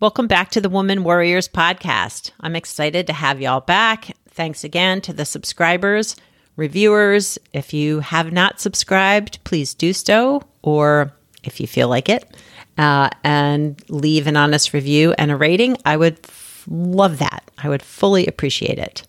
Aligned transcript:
Welcome 0.00 0.28
back 0.28 0.50
to 0.50 0.60
the 0.60 0.68
Woman 0.68 1.02
Warriors 1.02 1.48
podcast. 1.48 2.30
I'm 2.38 2.54
excited 2.54 3.08
to 3.08 3.12
have 3.12 3.40
y'all 3.40 3.60
back. 3.60 4.16
Thanks 4.28 4.62
again 4.62 5.00
to 5.00 5.12
the 5.12 5.24
subscribers, 5.24 6.14
reviewers. 6.54 7.36
If 7.52 7.74
you 7.74 7.98
have 7.98 8.30
not 8.32 8.60
subscribed, 8.60 9.42
please 9.42 9.74
do 9.74 9.92
so, 9.92 10.44
or 10.62 11.12
if 11.42 11.58
you 11.58 11.66
feel 11.66 11.88
like 11.88 12.08
it, 12.08 12.32
uh, 12.78 13.10
and 13.24 13.82
leave 13.88 14.28
an 14.28 14.36
honest 14.36 14.72
review 14.72 15.16
and 15.18 15.32
a 15.32 15.36
rating. 15.36 15.76
I 15.84 15.96
would 15.96 16.20
f- 16.22 16.64
love 16.68 17.18
that. 17.18 17.50
I 17.58 17.68
would 17.68 17.82
fully 17.82 18.24
appreciate 18.24 18.78
it. 18.78 19.02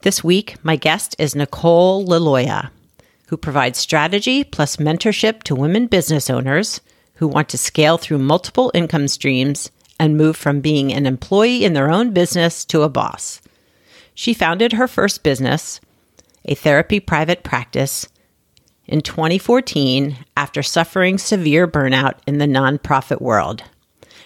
This 0.00 0.24
week, 0.24 0.56
my 0.64 0.74
guest 0.74 1.14
is 1.20 1.36
Nicole 1.36 2.04
Laloya, 2.04 2.70
who 3.28 3.36
provides 3.36 3.78
strategy 3.78 4.42
plus 4.42 4.78
mentorship 4.78 5.44
to 5.44 5.54
women 5.54 5.86
business 5.86 6.28
owners 6.28 6.80
who 7.22 7.28
want 7.28 7.48
to 7.48 7.56
scale 7.56 7.98
through 7.98 8.18
multiple 8.18 8.72
income 8.74 9.06
streams 9.06 9.70
and 10.00 10.16
move 10.16 10.36
from 10.36 10.60
being 10.60 10.92
an 10.92 11.06
employee 11.06 11.64
in 11.64 11.72
their 11.72 11.88
own 11.88 12.10
business 12.10 12.64
to 12.64 12.82
a 12.82 12.88
boss. 12.88 13.40
She 14.12 14.34
founded 14.34 14.72
her 14.72 14.88
first 14.88 15.22
business, 15.22 15.80
a 16.44 16.56
therapy 16.56 16.98
private 16.98 17.44
practice, 17.44 18.08
in 18.86 19.02
2014 19.02 20.16
after 20.36 20.64
suffering 20.64 21.16
severe 21.16 21.68
burnout 21.68 22.14
in 22.26 22.38
the 22.38 22.46
nonprofit 22.46 23.20
world. 23.20 23.62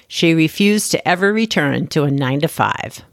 She 0.09 0.33
refused 0.33 0.91
to 0.93 1.07
ever 1.07 1.35
return 1.35 1.89
to 1.89 2.05
a 2.05 2.11
nine 2.11 2.41
to 2.41 2.49
five. 2.49 3.05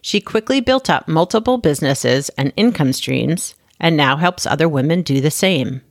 She 0.00 0.20
quickly 0.20 0.60
built 0.60 0.88
up 0.88 1.08
multiple 1.08 1.58
businesses 1.58 2.28
and 2.38 2.52
income 2.56 2.92
streams 2.92 3.56
and 3.80 3.96
now 3.96 4.18
helps 4.18 4.46
other 4.46 4.68
women 4.68 5.02
do 5.02 5.20
the 5.20 5.32
same. 5.32 5.82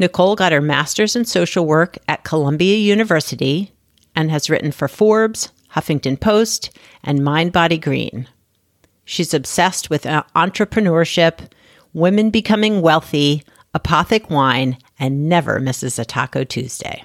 Nicole 0.00 0.34
got 0.34 0.50
her 0.50 0.62
master's 0.62 1.14
in 1.14 1.26
social 1.26 1.66
work 1.66 1.98
at 2.08 2.24
Columbia 2.24 2.78
University 2.78 3.70
and 4.16 4.30
has 4.30 4.48
written 4.48 4.72
for 4.72 4.88
Forbes, 4.88 5.50
Huffington 5.74 6.18
Post, 6.18 6.70
and 7.04 7.22
Mind 7.22 7.52
Body 7.52 7.76
Green. 7.76 8.26
She's 9.04 9.34
obsessed 9.34 9.90
with 9.90 10.06
uh, 10.06 10.22
entrepreneurship, 10.34 11.50
women 11.92 12.30
becoming 12.30 12.80
wealthy, 12.80 13.42
apothic 13.74 14.30
wine, 14.30 14.78
and 14.98 15.28
never 15.28 15.60
misses 15.60 15.98
a 15.98 16.06
Taco 16.06 16.44
Tuesday. 16.44 17.04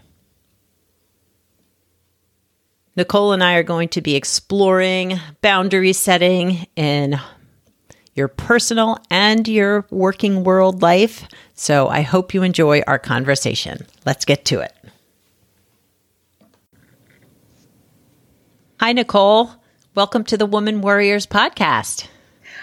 Nicole 2.96 3.34
and 3.34 3.44
I 3.44 3.56
are 3.56 3.64
going 3.64 3.90
to 3.90 4.02
be 4.02 4.16
exploring 4.16 5.20
boundary 5.42 5.92
setting 5.92 6.66
in 6.78 7.20
your 8.16 8.30
personal 8.30 8.98
and 9.12 9.48
your 9.48 9.86
working 9.92 10.44
world 10.44 10.82
life. 10.82 11.28
So 11.54 11.90
I 11.90 12.02
hope 12.02 12.34
you 12.34 12.44
enjoy 12.44 12.82
our 12.88 12.98
conversation. 12.98 13.86
Let's 14.06 14.26
get 14.26 14.46
to 14.46 14.62
it. 14.62 14.74
Hi, 18.80 18.94
Nicole. 18.94 19.52
Welcome 19.94 20.24
to 20.26 20.38
the 20.38 20.46
Woman 20.46 20.82
Warriors 20.82 21.28
podcast. 21.28 22.08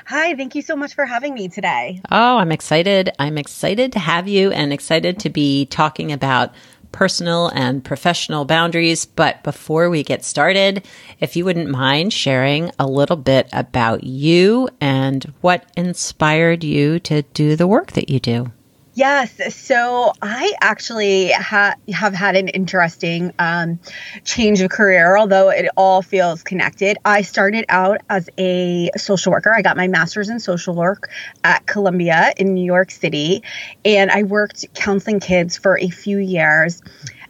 Hi, 0.06 0.34
thank 0.34 0.54
you 0.54 0.62
so 0.62 0.75
much 0.75 0.94
for 0.94 1.06
having 1.06 1.34
me 1.34 1.49
today. 1.49 2.00
Oh, 2.10 2.38
I'm 2.38 2.50
excited. 2.50 3.10
I'm 3.19 3.38
excited 3.38 3.93
to 3.93 3.98
have 3.98 4.28
you 4.28 4.50
and 4.50 4.72
excited 4.72 5.21
to 5.21 5.31
be 5.31 5.66
talking 5.66 6.12
about 6.12 6.53
personal 6.92 7.48
and 7.48 7.84
professional 7.84 8.44
boundaries. 8.44 9.04
But 9.04 9.42
before 9.42 9.91
we 9.91 10.03
get 10.03 10.25
started, 10.25 10.86
if 11.20 11.34
you 11.34 11.44
wouldn't 11.44 11.70
mind 11.70 12.12
sharing 12.12 12.70
a 12.78 12.86
little 12.86 13.16
bit 13.16 13.48
about 13.53 14.04
you 14.04 14.69
and 14.80 15.25
what 15.41 15.64
inspired 15.76 16.62
you 16.62 17.00
to 17.00 17.22
do 17.22 17.56
the 17.56 17.66
work 17.66 17.92
that 17.92 18.08
you 18.08 18.20
do. 18.20 18.53
Yes. 18.94 19.54
So 19.54 20.12
I 20.20 20.53
actually 20.60 21.32
ha- 21.32 21.76
have 21.94 22.12
had 22.12 22.36
an 22.36 22.48
interesting 22.48 23.32
um, 23.38 23.80
change 24.25 24.60
of 24.60 24.70
career, 24.70 25.16
although 25.16 25.48
it 25.48 25.66
all 25.78 26.03
feels 26.03 26.42
connected. 26.42 26.98
I 27.03 27.22
started 27.22 27.64
out 27.70 28.03
as 28.10 28.28
a 28.36 28.91
social 28.98 29.32
worker. 29.32 29.53
I 29.54 29.62
got 29.62 29.78
my 29.78 29.88
master's 29.88 30.28
in 30.28 30.41
social 30.41 30.75
work 30.75 31.10
at 31.42 31.64
Columbia 31.66 32.34
in 32.36 32.53
New 32.53 32.64
York 32.64 32.91
City, 32.91 33.42
and 33.82 34.10
I 34.10 34.25
worked 34.25 34.75
counseling 34.75 35.20
kids 35.20 35.56
for 35.56 35.78
a 35.78 35.88
few 35.88 36.19
years. 36.19 36.82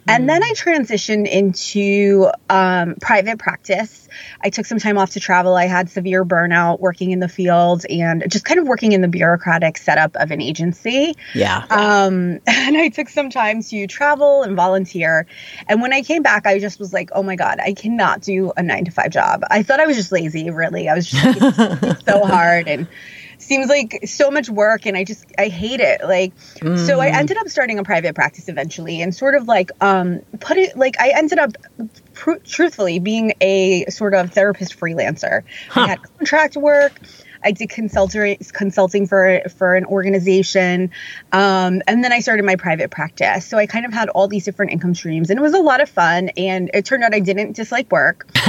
And 0.08 0.28
then 0.28 0.42
I 0.42 0.52
transitioned 0.54 1.28
into 1.28 2.30
um, 2.50 2.96
private 3.00 3.38
practice. 3.38 4.08
I 4.40 4.50
took 4.50 4.66
some 4.66 4.78
time 4.78 4.98
off 4.98 5.10
to 5.12 5.20
travel. 5.20 5.54
I 5.54 5.66
had 5.66 5.88
severe 5.90 6.24
burnout 6.24 6.80
working 6.80 7.12
in 7.12 7.20
the 7.20 7.28
field 7.28 7.84
and 7.88 8.24
just 8.28 8.44
kind 8.44 8.58
of 8.58 8.66
working 8.66 8.92
in 8.92 9.00
the 9.00 9.08
bureaucratic 9.08 9.78
setup 9.78 10.16
of 10.16 10.30
an 10.30 10.41
agency. 10.41 11.14
Yeah. 11.34 11.64
Um, 11.70 12.41
and 12.46 12.76
I 12.76 12.88
took 12.88 13.08
some 13.08 13.30
time 13.30 13.62
to 13.64 13.86
travel 13.86 14.42
and 14.42 14.56
volunteer. 14.56 15.26
And 15.68 15.80
when 15.80 15.92
I 15.92 16.02
came 16.02 16.22
back, 16.22 16.46
I 16.46 16.58
just 16.58 16.78
was 16.78 16.92
like, 16.92 17.10
oh 17.14 17.22
my 17.22 17.36
God, 17.36 17.60
I 17.60 17.72
cannot 17.72 18.22
do 18.22 18.52
a 18.56 18.62
nine 18.62 18.84
to 18.86 18.91
five 18.91 19.10
job. 19.10 19.42
I 19.50 19.62
thought 19.62 19.80
I 19.80 19.86
was 19.86 19.96
just 19.96 20.12
lazy, 20.12 20.50
really. 20.50 20.88
I 20.88 20.94
was 20.94 21.08
just 21.08 22.04
so 22.04 22.24
hard. 22.24 22.66
And 22.68 22.88
seems 23.42 23.69
like 23.69 24.00
so 24.06 24.30
much 24.30 24.48
work 24.48 24.86
and 24.86 24.97
I 24.97 25.04
just 25.04 25.25
I 25.38 25.48
hate 25.48 25.80
it. 25.80 26.03
Like 26.03 26.36
mm. 26.56 26.78
so 26.86 27.00
I 27.00 27.10
mm. 27.10 27.14
ended 27.14 27.36
up 27.38 27.48
starting 27.48 27.78
a 27.78 27.84
private 27.84 28.14
practice 28.14 28.48
eventually 28.48 29.03
and 29.03 29.14
sort 29.14 29.34
of 29.34 29.48
like 29.48 29.70
um 29.80 30.20
put 30.41 30.56
it 30.56 30.76
like 30.76 30.98
I 31.00 31.10
ended 31.16 31.38
up 31.38 31.53
pr- 32.14 32.42
truthfully 32.44 32.98
being 32.98 33.34
a 33.41 33.86
sort 33.91 34.14
of 34.14 34.32
therapist 34.32 34.78
freelancer. 34.78 35.42
Huh. 35.69 35.80
I 35.80 35.86
had 35.88 36.03
contract 36.19 36.56
work. 36.56 36.92
I 37.44 37.53
did 37.53 37.70
consulting 37.70 38.38
consulting 38.53 39.06
for 39.06 39.42
for 39.56 39.75
an 39.75 39.84
organization, 39.84 40.91
um, 41.32 41.82
and 41.86 42.03
then 42.03 42.12
I 42.12 42.20
started 42.20 42.44
my 42.44 42.56
private 42.56 42.91
practice. 42.91 43.47
So 43.47 43.58
I 43.58 43.66
kind 43.66 43.86
of 43.86 43.92
had 43.92 44.08
all 44.08 44.28
these 44.28 44.44
different 44.44 44.72
income 44.72 44.94
streams, 44.94 45.30
and 45.30 45.38
it 45.38 45.42
was 45.42 45.54
a 45.54 45.58
lot 45.58 45.80
of 45.80 45.88
fun. 45.88 46.30
And 46.30 46.70
it 46.75 46.84
turned 46.84 47.04
out 47.04 47.14
I 47.14 47.20
didn't 47.20 47.53
dislike 47.53 47.91
work, 47.91 48.26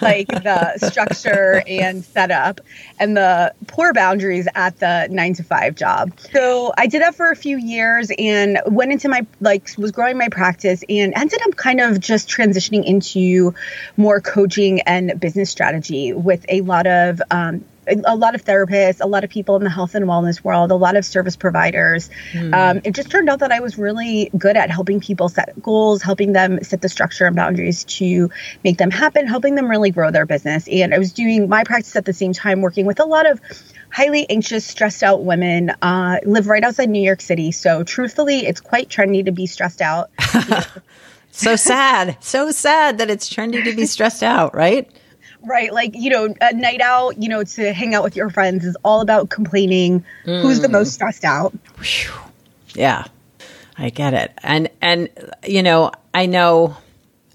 like 0.00 0.28
the 0.28 0.78
structure 0.90 1.62
and 1.66 2.04
setup, 2.04 2.60
and 2.98 3.16
the 3.16 3.54
poor 3.66 3.92
boundaries 3.92 4.48
at 4.54 4.78
the 4.78 5.08
nine 5.10 5.34
to 5.34 5.42
five 5.42 5.74
job. 5.74 6.12
So 6.32 6.72
I 6.76 6.86
did 6.86 7.02
that 7.02 7.14
for 7.14 7.30
a 7.30 7.36
few 7.36 7.56
years, 7.56 8.10
and 8.18 8.60
went 8.66 8.92
into 8.92 9.08
my 9.08 9.26
like 9.40 9.70
was 9.78 9.92
growing 9.92 10.18
my 10.18 10.28
practice, 10.28 10.84
and 10.88 11.12
ended 11.16 11.40
up 11.46 11.56
kind 11.56 11.80
of 11.80 12.00
just 12.00 12.28
transitioning 12.28 12.84
into 12.84 13.54
more 13.96 14.20
coaching 14.20 14.80
and 14.82 15.18
business 15.20 15.50
strategy 15.50 16.12
with 16.12 16.44
a 16.48 16.60
lot 16.62 16.86
of 16.86 17.20
um, 17.30 17.64
a 18.06 18.16
lot 18.16 18.34
of 18.34 18.44
therapists, 18.44 19.00
a 19.00 19.06
lot 19.06 19.24
of 19.24 19.30
people 19.30 19.56
in 19.56 19.64
the 19.64 19.70
health 19.70 19.94
and 19.94 20.06
wellness 20.06 20.42
world, 20.42 20.70
a 20.70 20.74
lot 20.74 20.96
of 20.96 21.04
service 21.04 21.36
providers. 21.36 22.10
Mm. 22.32 22.54
Um, 22.54 22.80
it 22.84 22.94
just 22.94 23.10
turned 23.10 23.28
out 23.28 23.40
that 23.40 23.52
I 23.52 23.60
was 23.60 23.78
really 23.78 24.30
good 24.36 24.56
at 24.56 24.70
helping 24.70 25.00
people 25.00 25.28
set 25.28 25.60
goals, 25.62 26.02
helping 26.02 26.32
them 26.32 26.62
set 26.62 26.82
the 26.82 26.88
structure 26.88 27.26
and 27.26 27.36
boundaries 27.36 27.84
to 27.84 28.30
make 28.64 28.78
them 28.78 28.90
happen, 28.90 29.26
helping 29.26 29.54
them 29.54 29.68
really 29.68 29.90
grow 29.90 30.10
their 30.10 30.26
business. 30.26 30.68
And 30.68 30.94
I 30.94 30.98
was 30.98 31.12
doing 31.12 31.48
my 31.48 31.64
practice 31.64 31.96
at 31.96 32.04
the 32.04 32.12
same 32.12 32.32
time, 32.32 32.60
working 32.60 32.86
with 32.86 33.00
a 33.00 33.04
lot 33.04 33.26
of 33.26 33.40
highly 33.90 34.28
anxious, 34.28 34.64
stressed 34.64 35.02
out 35.02 35.24
women. 35.24 35.70
Uh, 35.82 36.18
live 36.24 36.46
right 36.48 36.62
outside 36.62 36.88
New 36.88 37.02
York 37.02 37.20
City, 37.20 37.52
so 37.52 37.82
truthfully, 37.84 38.46
it's 38.46 38.60
quite 38.60 38.88
trendy 38.88 39.24
to 39.24 39.32
be 39.32 39.46
stressed 39.46 39.80
out. 39.80 40.10
so 41.30 41.56
sad, 41.56 42.16
so 42.20 42.50
sad 42.50 42.98
that 42.98 43.10
it's 43.10 43.32
trendy 43.32 43.62
to 43.64 43.74
be 43.74 43.86
stressed 43.86 44.22
out, 44.22 44.54
right? 44.54 44.90
Right. 45.48 45.72
Like, 45.72 45.92
you 45.94 46.10
know, 46.10 46.34
a 46.42 46.52
night 46.52 46.82
out, 46.82 47.22
you 47.22 47.28
know, 47.28 47.42
to 47.42 47.72
hang 47.72 47.94
out 47.94 48.04
with 48.04 48.14
your 48.14 48.28
friends 48.28 48.66
is 48.66 48.76
all 48.84 49.00
about 49.00 49.30
complaining 49.30 50.04
mm. 50.26 50.42
who's 50.42 50.60
the 50.60 50.68
most 50.68 50.92
stressed 50.92 51.24
out. 51.24 51.54
Yeah. 52.74 53.04
I 53.78 53.90
get 53.90 54.12
it. 54.12 54.32
And 54.42 54.68
and 54.82 55.08
you 55.46 55.62
know, 55.62 55.92
I 56.12 56.26
know 56.26 56.76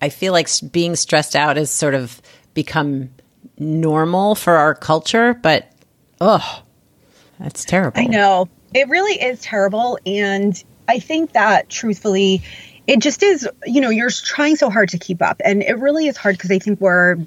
I 0.02 0.10
feel 0.10 0.34
like 0.34 0.50
being 0.72 0.96
stressed 0.96 1.36
out 1.36 1.58
has 1.58 1.72
sort 1.72 1.96
of 1.96 2.22
become 2.54 3.10
normal 3.58 4.36
for 4.36 4.54
our 4.56 4.76
culture, 4.76 5.34
but 5.34 5.72
oh, 6.20 6.64
that's 7.40 7.66
terrible. 7.66 8.00
I 8.00 8.06
know. 8.06 8.50
It 8.74 8.90
really 8.90 9.22
is 9.22 9.42
terrible 9.42 9.98
and 10.06 10.62
I 10.88 11.00
think 11.00 11.32
that 11.32 11.70
truthfully 11.70 12.44
it 12.86 13.00
just 13.00 13.24
is, 13.24 13.48
you 13.66 13.80
know, 13.80 13.90
you're 13.90 14.10
trying 14.10 14.58
so 14.58 14.70
hard 14.70 14.90
to 14.90 15.00
keep 15.00 15.22
up 15.22 15.42
and 15.46 15.64
it 15.64 15.80
really 15.80 16.08
is 16.08 16.18
hard 16.18 16.36
because 16.36 16.52
I 16.52 16.60
think 16.60 16.82
we're 16.82 17.18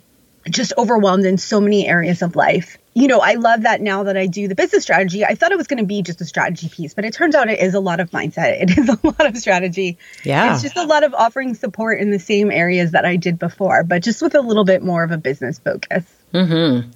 just 0.51 0.73
overwhelmed 0.79 1.25
in 1.25 1.39
so 1.39 1.61
many 1.61 1.87
areas 1.87 2.23
of 2.23 2.37
life. 2.37 2.79
you 2.95 3.09
know, 3.09 3.21
I 3.21 3.35
love 3.35 3.63
that 3.63 3.83
now 3.83 4.05
that 4.05 4.17
I 4.17 4.27
do 4.27 4.49
the 4.49 4.55
business 4.55 4.83
strategy. 4.83 5.23
I 5.23 5.35
thought 5.35 5.53
it 5.53 5.59
was 5.59 5.67
going 5.67 5.81
to 5.81 5.87
be 5.87 6.01
just 6.01 6.21
a 6.23 6.25
strategy 6.25 6.71
piece, 6.71 6.95
but 6.95 7.05
it 7.05 7.13
turns 7.13 7.35
out 7.35 7.51
it 7.51 7.59
is 7.59 7.75
a 7.75 7.81
lot 7.81 8.01
of 8.01 8.11
mindset. 8.11 8.61
It 8.63 8.79
is 8.79 8.89
a 8.89 8.99
lot 9.05 9.27
of 9.27 9.37
strategy. 9.37 9.99
Yeah. 10.25 10.55
It's 10.55 10.63
just 10.63 10.77
a 10.77 10.85
lot 10.85 11.05
of 11.05 11.13
offering 11.13 11.55
support 11.55 12.01
in 12.01 12.11
the 12.11 12.19
same 12.19 12.51
areas 12.51 12.93
that 12.93 13.05
I 13.05 13.17
did 13.17 13.39
before, 13.39 13.85
but 13.85 14.03
just 14.03 14.23
with 14.23 14.35
a 14.35 14.41
little 14.41 14.65
bit 14.65 14.83
more 14.83 15.05
of 15.05 15.11
a 15.11 15.19
business 15.19 15.59
focus. 15.59 16.05
Mm-hmm. 16.33 16.91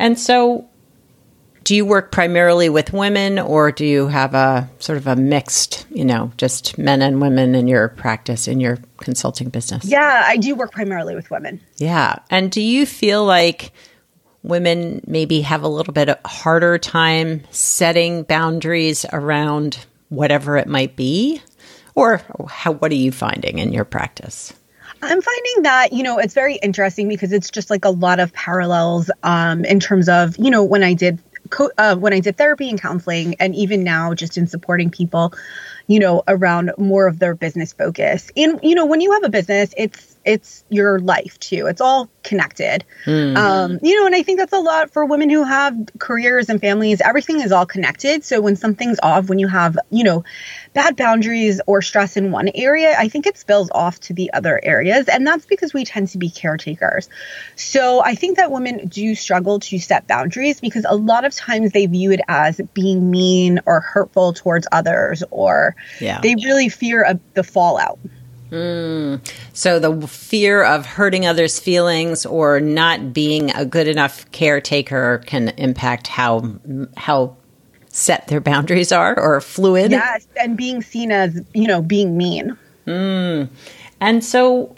And 0.00 0.18
so, 0.18 0.68
do 1.66 1.74
you 1.74 1.84
work 1.84 2.12
primarily 2.12 2.68
with 2.68 2.92
women 2.92 3.40
or 3.40 3.72
do 3.72 3.84
you 3.84 4.06
have 4.06 4.34
a 4.34 4.70
sort 4.78 4.98
of 4.98 5.08
a 5.08 5.16
mixed, 5.16 5.84
you 5.90 6.04
know, 6.04 6.30
just 6.36 6.78
men 6.78 7.02
and 7.02 7.20
women 7.20 7.56
in 7.56 7.66
your 7.66 7.88
practice, 7.88 8.46
in 8.46 8.60
your 8.60 8.78
consulting 8.98 9.48
business? 9.48 9.84
Yeah, 9.84 10.22
I 10.24 10.36
do 10.36 10.54
work 10.54 10.70
primarily 10.70 11.16
with 11.16 11.28
women. 11.28 11.60
Yeah. 11.78 12.20
And 12.30 12.52
do 12.52 12.60
you 12.60 12.86
feel 12.86 13.24
like 13.24 13.72
women 14.44 15.00
maybe 15.08 15.40
have 15.40 15.64
a 15.64 15.68
little 15.68 15.92
bit 15.92 16.08
harder 16.24 16.78
time 16.78 17.42
setting 17.50 18.22
boundaries 18.22 19.04
around 19.12 19.84
whatever 20.08 20.56
it 20.56 20.68
might 20.68 20.94
be? 20.94 21.42
Or 21.96 22.22
how, 22.48 22.74
what 22.74 22.92
are 22.92 22.94
you 22.94 23.10
finding 23.10 23.58
in 23.58 23.72
your 23.72 23.84
practice? 23.84 24.52
I'm 25.02 25.20
finding 25.20 25.62
that, 25.62 25.92
you 25.92 26.02
know, 26.02 26.18
it's 26.18 26.34
very 26.34 26.56
interesting 26.56 27.08
because 27.08 27.32
it's 27.32 27.50
just 27.50 27.70
like 27.70 27.84
a 27.84 27.90
lot 27.90 28.18
of 28.18 28.32
parallels 28.32 29.10
um, 29.22 29.64
in 29.64 29.80
terms 29.80 30.08
of, 30.08 30.36
you 30.38 30.50
know, 30.50 30.64
when 30.64 30.82
I 30.82 30.94
did 30.94 31.20
co- 31.50 31.70
uh, 31.78 31.96
when 31.96 32.12
I 32.12 32.20
did 32.20 32.36
therapy 32.36 32.70
and 32.70 32.80
counseling, 32.80 33.36
and 33.40 33.54
even 33.54 33.84
now 33.84 34.14
just 34.14 34.38
in 34.38 34.46
supporting 34.46 34.90
people, 34.90 35.32
you 35.86 36.00
know, 36.00 36.22
around 36.28 36.72
more 36.78 37.06
of 37.06 37.18
their 37.18 37.34
business 37.34 37.72
focus. 37.72 38.30
And 38.36 38.60
you 38.62 38.74
know, 38.74 38.86
when 38.86 39.00
you 39.00 39.12
have 39.12 39.24
a 39.24 39.30
business, 39.30 39.74
it's 39.76 40.15
it's 40.26 40.64
your 40.68 40.98
life 40.98 41.38
too. 41.38 41.66
It's 41.68 41.80
all 41.80 42.10
connected. 42.24 42.84
Mm. 43.04 43.36
Um, 43.36 43.78
you 43.82 43.98
know, 43.98 44.06
and 44.06 44.14
I 44.14 44.22
think 44.22 44.40
that's 44.40 44.52
a 44.52 44.58
lot 44.58 44.90
for 44.90 45.04
women 45.04 45.30
who 45.30 45.44
have 45.44 45.76
careers 45.98 46.48
and 46.48 46.60
families. 46.60 47.00
Everything 47.00 47.40
is 47.40 47.52
all 47.52 47.64
connected. 47.64 48.24
So 48.24 48.40
when 48.40 48.56
something's 48.56 48.98
off, 49.02 49.28
when 49.28 49.38
you 49.38 49.46
have, 49.46 49.78
you 49.90 50.02
know, 50.02 50.24
bad 50.74 50.96
boundaries 50.96 51.60
or 51.66 51.80
stress 51.80 52.16
in 52.16 52.32
one 52.32 52.50
area, 52.54 52.96
I 52.98 53.08
think 53.08 53.26
it 53.26 53.38
spills 53.38 53.70
off 53.72 54.00
to 54.00 54.12
the 54.12 54.32
other 54.32 54.60
areas. 54.62 55.08
And 55.08 55.24
that's 55.24 55.46
because 55.46 55.72
we 55.72 55.84
tend 55.84 56.08
to 56.08 56.18
be 56.18 56.28
caretakers. 56.28 57.08
So 57.54 58.02
I 58.02 58.16
think 58.16 58.36
that 58.38 58.50
women 58.50 58.88
do 58.88 59.14
struggle 59.14 59.60
to 59.60 59.78
set 59.78 60.08
boundaries 60.08 60.60
because 60.60 60.84
a 60.88 60.96
lot 60.96 61.24
of 61.24 61.34
times 61.34 61.70
they 61.70 61.86
view 61.86 62.10
it 62.10 62.20
as 62.26 62.60
being 62.74 63.10
mean 63.10 63.60
or 63.64 63.80
hurtful 63.80 64.32
towards 64.32 64.66
others, 64.72 65.22
or 65.30 65.76
yeah. 66.00 66.20
they 66.20 66.34
really 66.34 66.68
fear 66.68 67.04
a, 67.04 67.20
the 67.34 67.44
fallout. 67.44 68.00
Mm. 68.56 69.20
So 69.52 69.78
the 69.78 70.06
fear 70.06 70.64
of 70.64 70.86
hurting 70.86 71.26
others' 71.26 71.58
feelings 71.58 72.24
or 72.24 72.58
not 72.60 73.12
being 73.12 73.50
a 73.50 73.64
good 73.66 73.86
enough 73.86 74.30
caretaker 74.32 75.22
can 75.26 75.50
impact 75.50 76.06
how 76.06 76.58
how 76.96 77.36
set 77.88 78.28
their 78.28 78.40
boundaries 78.40 78.92
are 78.92 79.18
or 79.18 79.40
fluid. 79.40 79.90
Yes, 79.90 80.26
and 80.40 80.56
being 80.56 80.82
seen 80.82 81.12
as 81.12 81.40
you 81.54 81.66
know 81.66 81.82
being 81.82 82.16
mean. 82.16 82.56
Mm. 82.86 83.48
And 84.00 84.24
so, 84.24 84.74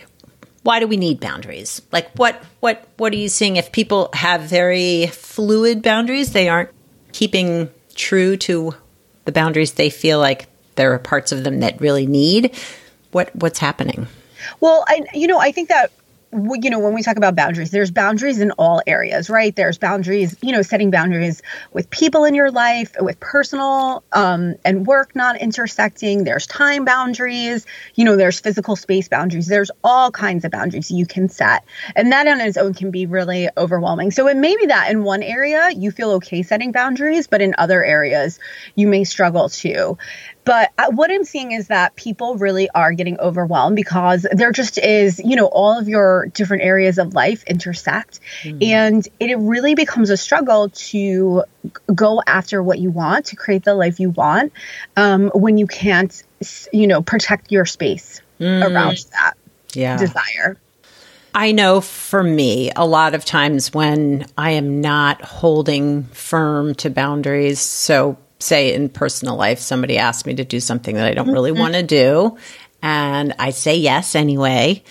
why 0.62 0.80
do 0.80 0.86
we 0.86 0.96
need 0.96 1.20
boundaries? 1.20 1.80
Like, 1.92 2.10
what 2.16 2.42
what 2.60 2.84
what 2.96 3.12
are 3.12 3.16
you 3.16 3.28
seeing 3.28 3.56
if 3.56 3.70
people 3.70 4.10
have 4.12 4.42
very 4.42 5.06
fluid 5.08 5.82
boundaries? 5.82 6.32
They 6.32 6.48
aren't 6.48 6.70
keeping 7.12 7.70
true 7.94 8.36
to 8.36 8.74
the 9.24 9.32
boundaries 9.32 9.74
they 9.74 9.90
feel 9.90 10.18
like 10.18 10.46
there 10.76 10.92
are 10.92 10.98
parts 10.98 11.32
of 11.32 11.44
them 11.44 11.60
that 11.60 11.80
really 11.80 12.06
need 12.06 12.56
what 13.12 13.34
what's 13.36 13.58
happening? 13.58 14.06
Well, 14.60 14.84
I 14.88 15.04
you 15.14 15.26
know 15.26 15.38
I 15.38 15.52
think 15.52 15.68
that 15.68 15.92
you 16.30 16.68
know 16.68 16.78
when 16.78 16.92
we 16.92 17.02
talk 17.02 17.16
about 17.16 17.34
boundaries 17.34 17.70
there's 17.70 17.90
boundaries 17.90 18.38
in 18.38 18.50
all 18.52 18.82
areas 18.86 19.30
right? 19.30 19.56
There's 19.56 19.78
boundaries 19.78 20.36
you 20.42 20.52
know 20.52 20.60
setting 20.60 20.90
boundaries 20.90 21.40
with 21.72 21.88
people 21.88 22.24
in 22.24 22.34
your 22.34 22.50
life 22.50 22.94
with 23.00 23.18
personal 23.18 24.04
um, 24.12 24.56
and 24.62 24.86
work 24.86 25.16
not 25.16 25.40
intersecting. 25.40 26.24
There's 26.24 26.46
time 26.46 26.84
boundaries. 26.84 27.64
You 27.94 28.04
know 28.04 28.16
there's 28.16 28.40
physical 28.40 28.76
space 28.76 29.08
boundaries. 29.08 29.46
There's 29.46 29.70
all 29.82 30.10
kinds 30.10 30.44
of 30.44 30.50
boundaries 30.50 30.90
you 30.90 31.06
can 31.06 31.30
set. 31.30 31.64
And 31.96 32.12
that 32.12 32.26
on 32.26 32.40
its 32.40 32.58
own 32.58 32.74
can 32.74 32.90
be 32.90 33.06
really 33.06 33.48
overwhelming. 33.56 34.10
So 34.10 34.28
it 34.28 34.36
may 34.36 34.54
be 34.56 34.66
that 34.66 34.90
in 34.90 35.04
one 35.04 35.22
area 35.22 35.70
you 35.70 35.90
feel 35.90 36.10
okay 36.12 36.42
setting 36.42 36.72
boundaries 36.72 37.26
but 37.26 37.40
in 37.40 37.54
other 37.56 37.82
areas 37.82 38.38
you 38.74 38.86
may 38.86 39.04
struggle 39.04 39.48
too. 39.48 39.96
But 40.44 40.67
what 40.90 41.10
I'm 41.10 41.24
seeing 41.24 41.52
is 41.52 41.68
that 41.68 41.96
people 41.96 42.36
really 42.36 42.70
are 42.70 42.92
getting 42.92 43.18
overwhelmed 43.18 43.74
because 43.74 44.26
there 44.30 44.52
just 44.52 44.78
is, 44.78 45.18
you 45.18 45.34
know, 45.34 45.46
all 45.46 45.78
of 45.78 45.88
your 45.88 46.26
different 46.26 46.62
areas 46.62 46.98
of 46.98 47.14
life 47.14 47.42
intersect. 47.44 48.20
Mm-hmm. 48.42 48.58
And 48.62 49.08
it 49.18 49.38
really 49.38 49.74
becomes 49.74 50.10
a 50.10 50.16
struggle 50.16 50.68
to 50.68 51.42
go 51.92 52.22
after 52.26 52.62
what 52.62 52.78
you 52.78 52.90
want, 52.90 53.26
to 53.26 53.36
create 53.36 53.64
the 53.64 53.74
life 53.74 53.98
you 53.98 54.10
want, 54.10 54.52
um, 54.96 55.30
when 55.34 55.58
you 55.58 55.66
can't, 55.66 56.22
you 56.72 56.86
know, 56.86 57.02
protect 57.02 57.50
your 57.50 57.66
space 57.66 58.22
mm. 58.38 58.62
around 58.62 59.04
that 59.12 59.34
yeah. 59.72 59.96
desire. 59.96 60.56
I 61.34 61.52
know 61.52 61.80
for 61.80 62.22
me, 62.22 62.70
a 62.74 62.86
lot 62.86 63.14
of 63.14 63.24
times 63.24 63.74
when 63.74 64.26
I 64.36 64.52
am 64.52 64.80
not 64.80 65.22
holding 65.22 66.04
firm 66.04 66.74
to 66.76 66.90
boundaries, 66.90 67.60
so 67.60 68.16
say 68.38 68.74
in 68.74 68.88
personal 68.88 69.36
life, 69.36 69.58
somebody 69.58 69.98
asks 69.98 70.26
me 70.26 70.34
to 70.34 70.44
do 70.44 70.60
something 70.60 70.94
that 70.96 71.06
I 71.06 71.14
don't 71.14 71.32
really 71.32 71.50
mm-hmm. 71.50 71.60
want 71.60 71.74
to 71.74 71.82
do, 71.82 72.36
and 72.82 73.34
I 73.38 73.50
say 73.50 73.76
yes 73.76 74.14
anyway. 74.14 74.82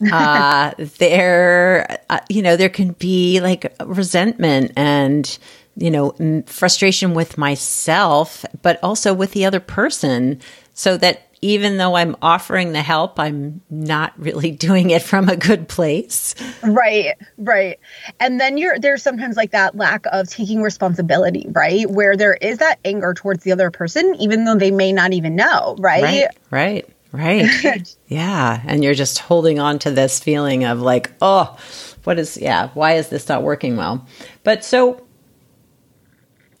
uh, 0.12 0.72
there, 0.98 1.98
uh, 2.10 2.20
you 2.28 2.42
know, 2.42 2.56
there 2.56 2.68
can 2.68 2.92
be 2.92 3.40
like 3.40 3.72
resentment 3.84 4.72
and, 4.76 5.38
you 5.76 5.90
know, 5.90 6.44
frustration 6.46 7.14
with 7.14 7.38
myself, 7.38 8.44
but 8.62 8.78
also 8.82 9.14
with 9.14 9.32
the 9.32 9.44
other 9.44 9.60
person. 9.60 10.40
So 10.74 10.96
that 10.96 11.28
even 11.44 11.76
though 11.76 11.94
I'm 11.94 12.16
offering 12.22 12.72
the 12.72 12.80
help, 12.80 13.20
I'm 13.20 13.60
not 13.68 14.14
really 14.18 14.50
doing 14.66 14.88
it 14.88 15.02
from 15.02 15.28
a 15.28 15.36
good 15.36 15.68
place. 15.68 16.34
Right, 16.62 17.16
right. 17.36 17.78
And 18.18 18.40
then 18.40 18.56
you're 18.56 18.78
there's 18.78 19.02
sometimes 19.02 19.36
like 19.36 19.50
that 19.50 19.76
lack 19.76 20.06
of 20.10 20.26
taking 20.28 20.62
responsibility, 20.62 21.46
right? 21.50 21.88
Where 21.88 22.16
there 22.16 22.32
is 22.32 22.58
that 22.58 22.78
anger 22.82 23.12
towards 23.12 23.44
the 23.44 23.52
other 23.52 23.70
person, 23.70 24.14
even 24.18 24.46
though 24.46 24.54
they 24.54 24.70
may 24.70 24.90
not 24.90 25.12
even 25.12 25.36
know, 25.36 25.76
right? 25.78 26.28
Right, 26.50 26.86
right. 27.12 27.44
right. 27.62 27.96
yeah. 28.08 28.62
And 28.64 28.82
you're 28.82 28.94
just 28.94 29.18
holding 29.18 29.58
on 29.58 29.78
to 29.80 29.90
this 29.90 30.20
feeling 30.20 30.64
of 30.64 30.80
like, 30.80 31.12
oh, 31.20 31.58
what 32.04 32.18
is, 32.18 32.38
yeah, 32.38 32.70
why 32.72 32.94
is 32.94 33.10
this 33.10 33.28
not 33.28 33.42
working 33.42 33.76
well? 33.76 34.06
But 34.44 34.64
so, 34.64 35.06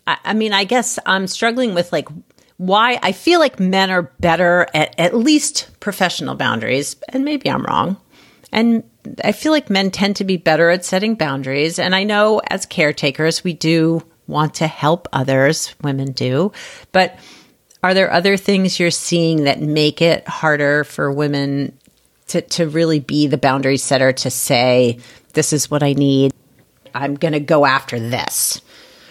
I, 0.06 0.18
I 0.24 0.34
mean, 0.34 0.52
I 0.52 0.64
guess 0.64 0.98
I'm 1.06 1.26
struggling 1.26 1.72
with 1.74 1.90
like, 1.90 2.08
why 2.56 2.98
I 3.02 3.12
feel 3.12 3.40
like 3.40 3.58
men 3.58 3.90
are 3.90 4.02
better 4.02 4.66
at 4.74 4.98
at 4.98 5.16
least 5.16 5.68
professional 5.80 6.34
boundaries, 6.34 6.96
and 7.08 7.24
maybe 7.24 7.50
I'm 7.50 7.64
wrong. 7.64 7.96
And 8.52 8.84
I 9.24 9.32
feel 9.32 9.50
like 9.50 9.68
men 9.68 9.90
tend 9.90 10.16
to 10.16 10.24
be 10.24 10.36
better 10.36 10.70
at 10.70 10.84
setting 10.84 11.16
boundaries. 11.16 11.78
And 11.80 11.94
I 11.94 12.04
know 12.04 12.40
as 12.48 12.66
caretakers, 12.66 13.42
we 13.42 13.52
do 13.52 14.02
want 14.28 14.54
to 14.54 14.66
help 14.68 15.08
others, 15.12 15.74
women 15.82 16.12
do. 16.12 16.52
But 16.92 17.18
are 17.82 17.94
there 17.94 18.12
other 18.12 18.36
things 18.36 18.78
you're 18.78 18.90
seeing 18.92 19.44
that 19.44 19.60
make 19.60 20.00
it 20.00 20.26
harder 20.28 20.84
for 20.84 21.10
women 21.12 21.76
to, 22.28 22.40
to 22.40 22.68
really 22.68 23.00
be 23.00 23.26
the 23.26 23.36
boundary 23.36 23.76
setter 23.76 24.12
to 24.12 24.30
say, 24.30 24.98
this 25.34 25.52
is 25.52 25.70
what 25.70 25.82
I 25.82 25.92
need? 25.92 26.32
I'm 26.94 27.16
going 27.16 27.32
to 27.32 27.40
go 27.40 27.66
after 27.66 27.98
this. 27.98 28.62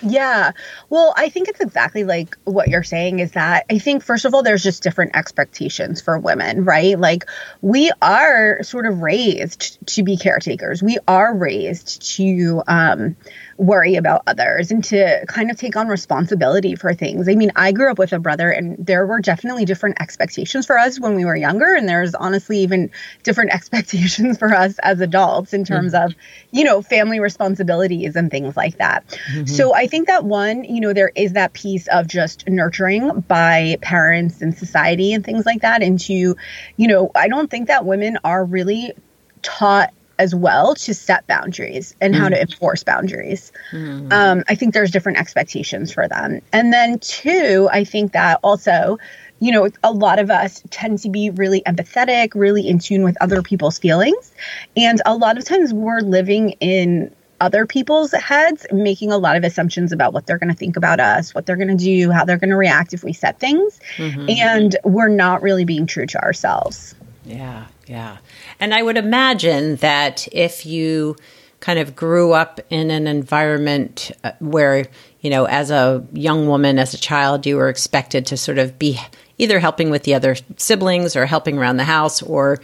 Yeah. 0.06 0.52
Well, 0.90 1.14
I 1.16 1.30
think 1.30 1.48
it's 1.48 1.62
exactly 1.62 2.04
like 2.04 2.38
what 2.44 2.68
you're 2.68 2.84
saying 2.84 3.20
is 3.20 3.32
that 3.32 3.66
I 3.70 3.80
think, 3.80 4.04
first 4.04 4.26
of 4.26 4.34
all, 4.34 4.44
there's 4.44 4.64
just 4.64 4.84
different 4.84 5.16
expectations 5.16 6.02
for 6.02 6.20
women, 6.20 6.66
right? 6.66 7.00
Like, 7.00 7.26
we 7.62 7.92
are 8.02 8.62
sort 8.64 8.86
of 8.86 9.02
raised 9.02 9.78
to 9.96 10.04
be 10.04 10.18
caretakers, 10.18 10.84
we 10.84 10.98
are 11.08 11.34
raised 11.34 12.02
to, 12.18 12.64
um, 12.68 13.16
worry 13.58 13.96
about 13.96 14.24
others 14.28 14.72
and 14.72 14.84
to 14.84 15.26
kind 15.28 15.52
of 15.52 15.58
take 15.58 15.76
on 15.76 15.88
responsibility 15.88 16.76
for 16.76 16.94
things. 16.94 17.30
I 17.30 17.36
mean, 17.36 17.52
I 17.56 17.72
grew 17.72 17.92
up 17.92 18.00
with 18.00 18.14
a 18.14 18.20
brother, 18.20 18.50
and 18.50 18.84
there 18.84 19.06
were 19.06 19.20
definitely 19.20 19.66
different 19.66 20.02
expectations 20.02 20.66
for 20.66 20.78
us 20.78 21.00
when 21.00 21.16
we 21.16 21.26
were 21.26 21.36
younger. 21.36 21.74
And 21.76 21.88
there's 21.88 22.16
honestly 22.16 22.60
even 22.60 22.92
different 23.24 23.52
expectations 23.54 24.38
for 24.38 24.54
us 24.54 24.80
as 24.80 25.02
adults 25.02 25.54
in 25.54 25.66
terms 25.66 25.94
mm-hmm. 25.94 26.06
of, 26.06 26.16
you 26.52 26.64
know, 26.64 26.82
family 26.82 27.20
responsibilities 27.20 28.16
and 28.16 28.32
things 28.32 28.58
like 28.58 28.78
that. 28.78 29.08
Mm-hmm. 29.32 29.46
So 29.46 29.74
I 29.74 29.88
think 29.88 30.08
that 30.08 30.24
one, 30.24 30.64
you 30.64 30.82
know, 30.82 30.94
there 30.94 31.12
is 31.16 31.34
that 31.34 31.54
piece 31.54 31.88
of 31.88 32.08
just 32.08 32.48
nurturing 32.48 33.22
by 33.22 33.78
parents 33.82 34.42
and 34.42 34.58
society 34.58 35.14
and 35.14 35.24
things 35.24 35.46
like 35.46 35.62
that 35.62 35.82
into, 35.82 36.36
you 36.78 36.88
know, 36.88 37.12
I 37.16 37.28
don't 37.28 37.50
think 37.50 37.68
that 37.68 37.86
women 37.86 38.18
are 38.24 38.44
really 38.44 38.94
taught 39.42 39.94
as 40.24 40.34
well 40.34 40.74
to 40.74 40.94
set 40.94 41.28
boundaries 41.28 41.96
and 42.02 42.16
mm. 42.16 42.18
how 42.18 42.30
to 42.30 42.36
mm. 42.36 42.42
enforce 42.42 42.84
boundaries. 42.84 43.52
Mm. 43.72 44.12
Um, 44.12 44.44
I 44.48 44.56
think 44.56 44.74
there's 44.74 44.92
different 44.92 45.20
expectations 45.20 45.92
for 45.92 46.08
them. 46.08 46.42
And 46.52 46.74
then, 46.74 47.00
two, 47.00 47.70
I 47.72 47.84
think 47.84 48.14
that 48.14 48.40
also, 48.42 48.98
you 49.40 49.52
know, 49.52 49.70
a 49.84 49.92
lot 49.92 50.20
of 50.20 50.32
us 50.32 50.64
tend 50.70 51.00
to 51.00 51.10
be 51.10 51.30
really 51.30 51.62
empathetic, 51.62 52.34
really 52.34 52.68
in 52.68 52.80
tune 52.80 53.04
with 53.04 53.18
other 53.22 53.42
people's 53.42 53.78
feelings. 53.78 54.32
And 54.78 55.02
a 55.06 55.16
lot 55.16 55.38
of 55.38 55.44
times 55.44 55.74
we're 55.74 56.00
living 56.00 56.52
in 56.62 57.14
other 57.42 57.66
people's 57.66 58.14
heads, 58.14 58.66
making 58.72 59.12
a 59.12 59.18
lot 59.18 59.36
of 59.36 59.44
assumptions 59.44 59.92
about 59.92 60.14
what 60.14 60.26
they're 60.26 60.38
going 60.38 60.54
to 60.54 60.56
think 60.56 60.78
about 60.78 61.02
us, 61.02 61.36
what 61.36 61.46
they're 61.46 61.58
going 61.58 61.76
to 61.78 61.84
do, 61.84 62.10
how 62.10 62.24
they're 62.24 62.38
going 62.38 62.52
to 62.52 62.56
react 62.56 62.94
if 62.94 63.04
we 63.04 63.12
set 63.12 63.38
things. 63.38 63.82
Mm-hmm. 63.98 64.30
And 64.30 64.78
we're 64.86 65.10
not 65.10 65.42
really 65.42 65.66
being 65.66 65.86
true 65.86 66.06
to 66.06 66.22
ourselves. 66.22 66.96
Yeah, 67.26 67.66
yeah. 67.88 68.18
And 68.60 68.74
I 68.74 68.82
would 68.82 68.98
imagine 68.98 69.78
that 69.78 70.28
if 70.32 70.66
you 70.66 71.16
kind 71.60 71.80
of 71.80 71.96
grew 71.96 72.34
up 72.34 72.60
in 72.70 72.92
an 72.92 73.08
environment 73.08 74.12
uh, 74.24 74.32
where, 74.40 74.86
you 75.22 75.30
know, 75.30 75.46
as 75.46 75.72
a 75.72 76.06
young 76.12 76.48
woman, 76.48 76.78
as 76.78 76.94
a 76.94 76.98
child, 76.98 77.46
you 77.46 77.56
were 77.56 77.70
expected 77.70 78.26
to 78.28 78.38
sort 78.38 78.58
of 78.58 78.78
be 78.78 79.00
either 79.38 79.60
helping 79.60 79.90
with 79.90 80.04
the 80.04 80.14
other 80.14 80.36
siblings 80.58 81.16
or 81.16 81.26
helping 81.26 81.58
around 81.58 81.78
the 81.78 81.84
house 81.84 82.22
or 82.22 82.60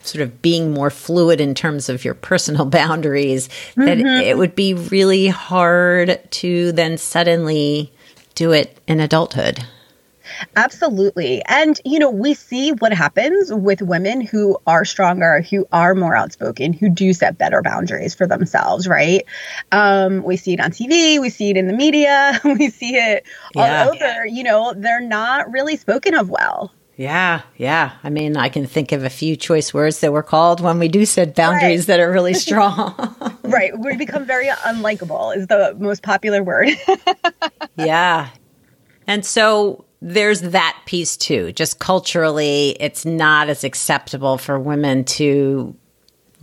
sort 0.00 0.22
of 0.22 0.42
being 0.42 0.72
more 0.72 0.90
fluid 0.90 1.40
in 1.40 1.54
terms 1.54 1.88
of 1.88 2.04
your 2.04 2.14
personal 2.14 2.64
boundaries, 2.66 3.48
mm-hmm. 3.48 3.84
that 3.84 3.98
it 3.98 4.36
would 4.36 4.54
be 4.54 4.74
really 4.74 5.28
hard 5.28 6.20
to 6.30 6.72
then 6.72 6.98
suddenly 6.98 7.92
do 8.34 8.52
it 8.52 8.76
in 8.86 9.00
adulthood. 9.00 9.64
Absolutely. 10.56 11.42
And, 11.46 11.80
you 11.84 11.98
know, 11.98 12.10
we 12.10 12.34
see 12.34 12.72
what 12.72 12.92
happens 12.92 13.52
with 13.52 13.82
women 13.82 14.20
who 14.20 14.58
are 14.66 14.84
stronger, 14.84 15.42
who 15.42 15.66
are 15.72 15.94
more 15.94 16.16
outspoken, 16.16 16.72
who 16.72 16.88
do 16.88 17.12
set 17.12 17.38
better 17.38 17.62
boundaries 17.62 18.14
for 18.14 18.26
themselves, 18.26 18.86
right? 18.86 19.24
Um, 19.70 20.22
we 20.22 20.36
see 20.36 20.54
it 20.54 20.60
on 20.60 20.70
TV, 20.70 21.20
we 21.20 21.30
see 21.30 21.50
it 21.50 21.56
in 21.56 21.66
the 21.66 21.72
media, 21.72 22.40
we 22.44 22.70
see 22.70 22.96
it 22.96 23.24
all 23.56 23.64
yeah. 23.64 23.88
over. 23.88 24.26
You 24.26 24.44
know, 24.44 24.74
they're 24.76 25.00
not 25.00 25.50
really 25.50 25.76
spoken 25.76 26.14
of 26.14 26.30
well. 26.30 26.72
Yeah, 26.96 27.42
yeah. 27.56 27.92
I 28.04 28.10
mean, 28.10 28.36
I 28.36 28.48
can 28.48 28.66
think 28.66 28.92
of 28.92 29.02
a 29.02 29.10
few 29.10 29.34
choice 29.34 29.72
words 29.72 30.00
that 30.00 30.12
were 30.12 30.22
called 30.22 30.60
when 30.60 30.78
we 30.78 30.88
do 30.88 31.06
set 31.06 31.34
boundaries 31.34 31.80
right. 31.80 31.86
that 31.86 32.00
are 32.00 32.12
really 32.12 32.34
strong. 32.46 32.94
right. 33.42 33.76
We 33.78 33.96
become 33.96 34.26
very 34.26 34.48
unlikable, 34.48 35.36
is 35.36 35.46
the 35.46 35.74
most 35.78 36.02
popular 36.02 36.42
word. 36.42 36.68
yeah. 37.76 38.28
And 39.06 39.24
so 39.24 39.84
there's 40.02 40.40
that 40.40 40.76
piece 40.84 41.16
too. 41.16 41.52
Just 41.52 41.78
culturally, 41.78 42.76
it's 42.80 43.06
not 43.06 43.48
as 43.48 43.62
acceptable 43.62 44.36
for 44.36 44.58
women 44.58 45.04
to 45.04 45.76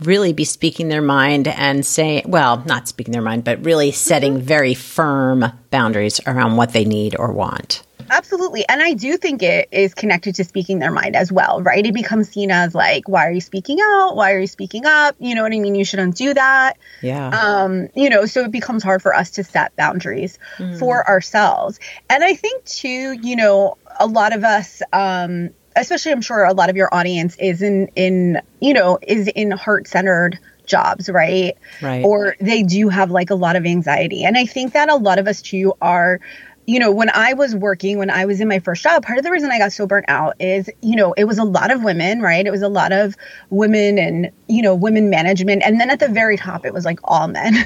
really 0.00 0.32
be 0.32 0.46
speaking 0.46 0.88
their 0.88 1.02
mind 1.02 1.46
and 1.46 1.84
say, 1.84 2.22
well, 2.24 2.62
not 2.64 2.88
speaking 2.88 3.12
their 3.12 3.20
mind, 3.20 3.44
but 3.44 3.62
really 3.62 3.92
setting 3.92 4.36
mm-hmm. 4.36 4.46
very 4.46 4.72
firm 4.72 5.44
boundaries 5.70 6.20
around 6.26 6.56
what 6.56 6.72
they 6.72 6.86
need 6.86 7.14
or 7.18 7.32
want. 7.32 7.82
Absolutely. 8.10 8.68
And 8.68 8.82
I 8.82 8.94
do 8.94 9.16
think 9.16 9.42
it 9.42 9.68
is 9.70 9.94
connected 9.94 10.34
to 10.34 10.44
speaking 10.44 10.80
their 10.80 10.90
mind 10.90 11.14
as 11.14 11.30
well, 11.30 11.62
right? 11.62 11.86
It 11.86 11.94
becomes 11.94 12.28
seen 12.28 12.50
as 12.50 12.74
like, 12.74 13.08
why 13.08 13.26
are 13.28 13.30
you 13.30 13.40
speaking 13.40 13.78
out? 13.80 14.16
Why 14.16 14.32
are 14.32 14.40
you 14.40 14.48
speaking 14.48 14.84
up? 14.84 15.14
You 15.20 15.36
know 15.36 15.42
what 15.42 15.52
I 15.52 15.60
mean? 15.60 15.76
You 15.76 15.84
shouldn't 15.84 16.16
do 16.16 16.34
that. 16.34 16.76
Yeah. 17.02 17.28
Um, 17.28 17.88
you 17.94 18.10
know, 18.10 18.26
so 18.26 18.42
it 18.42 18.50
becomes 18.50 18.82
hard 18.82 19.00
for 19.00 19.14
us 19.14 19.30
to 19.32 19.44
set 19.44 19.76
boundaries 19.76 20.38
mm. 20.58 20.78
for 20.78 21.08
ourselves. 21.08 21.78
And 22.08 22.24
I 22.24 22.34
think 22.34 22.64
too, 22.64 23.12
you 23.12 23.36
know, 23.36 23.78
a 24.00 24.06
lot 24.06 24.34
of 24.34 24.42
us, 24.42 24.82
um, 24.92 25.50
especially 25.76 26.10
I'm 26.10 26.20
sure 26.20 26.44
a 26.44 26.52
lot 26.52 26.68
of 26.68 26.76
your 26.76 26.92
audience 26.92 27.36
is 27.36 27.62
in 27.62 27.88
in, 27.94 28.42
you 28.60 28.74
know, 28.74 28.98
is 29.00 29.28
in 29.28 29.52
heart-centered 29.52 30.38
jobs, 30.66 31.08
right? 31.08 31.56
Right. 31.80 32.04
Or 32.04 32.36
they 32.40 32.62
do 32.62 32.88
have 32.88 33.10
like 33.10 33.30
a 33.30 33.34
lot 33.34 33.56
of 33.56 33.66
anxiety. 33.66 34.24
And 34.24 34.36
I 34.36 34.46
think 34.46 34.72
that 34.72 34.88
a 34.88 34.96
lot 34.96 35.18
of 35.18 35.26
us 35.26 35.42
too 35.42 35.74
are 35.80 36.20
you 36.70 36.78
know, 36.78 36.92
when 36.92 37.10
I 37.12 37.32
was 37.32 37.52
working, 37.52 37.98
when 37.98 38.10
I 38.10 38.26
was 38.26 38.40
in 38.40 38.46
my 38.46 38.60
first 38.60 38.84
job, 38.84 39.04
part 39.04 39.18
of 39.18 39.24
the 39.24 39.30
reason 39.32 39.50
I 39.50 39.58
got 39.58 39.72
so 39.72 39.88
burnt 39.88 40.04
out 40.06 40.36
is, 40.38 40.70
you 40.82 40.94
know, 40.94 41.12
it 41.14 41.24
was 41.24 41.36
a 41.36 41.42
lot 41.42 41.72
of 41.72 41.82
women, 41.82 42.22
right? 42.22 42.46
It 42.46 42.52
was 42.52 42.62
a 42.62 42.68
lot 42.68 42.92
of 42.92 43.16
women 43.48 43.98
and, 43.98 44.30
you 44.46 44.62
know, 44.62 44.76
women 44.76 45.10
management. 45.10 45.64
And 45.64 45.80
then 45.80 45.90
at 45.90 45.98
the 45.98 46.06
very 46.06 46.36
top, 46.36 46.64
it 46.64 46.72
was 46.72 46.84
like 46.84 47.00
all 47.02 47.26
men. 47.26 47.56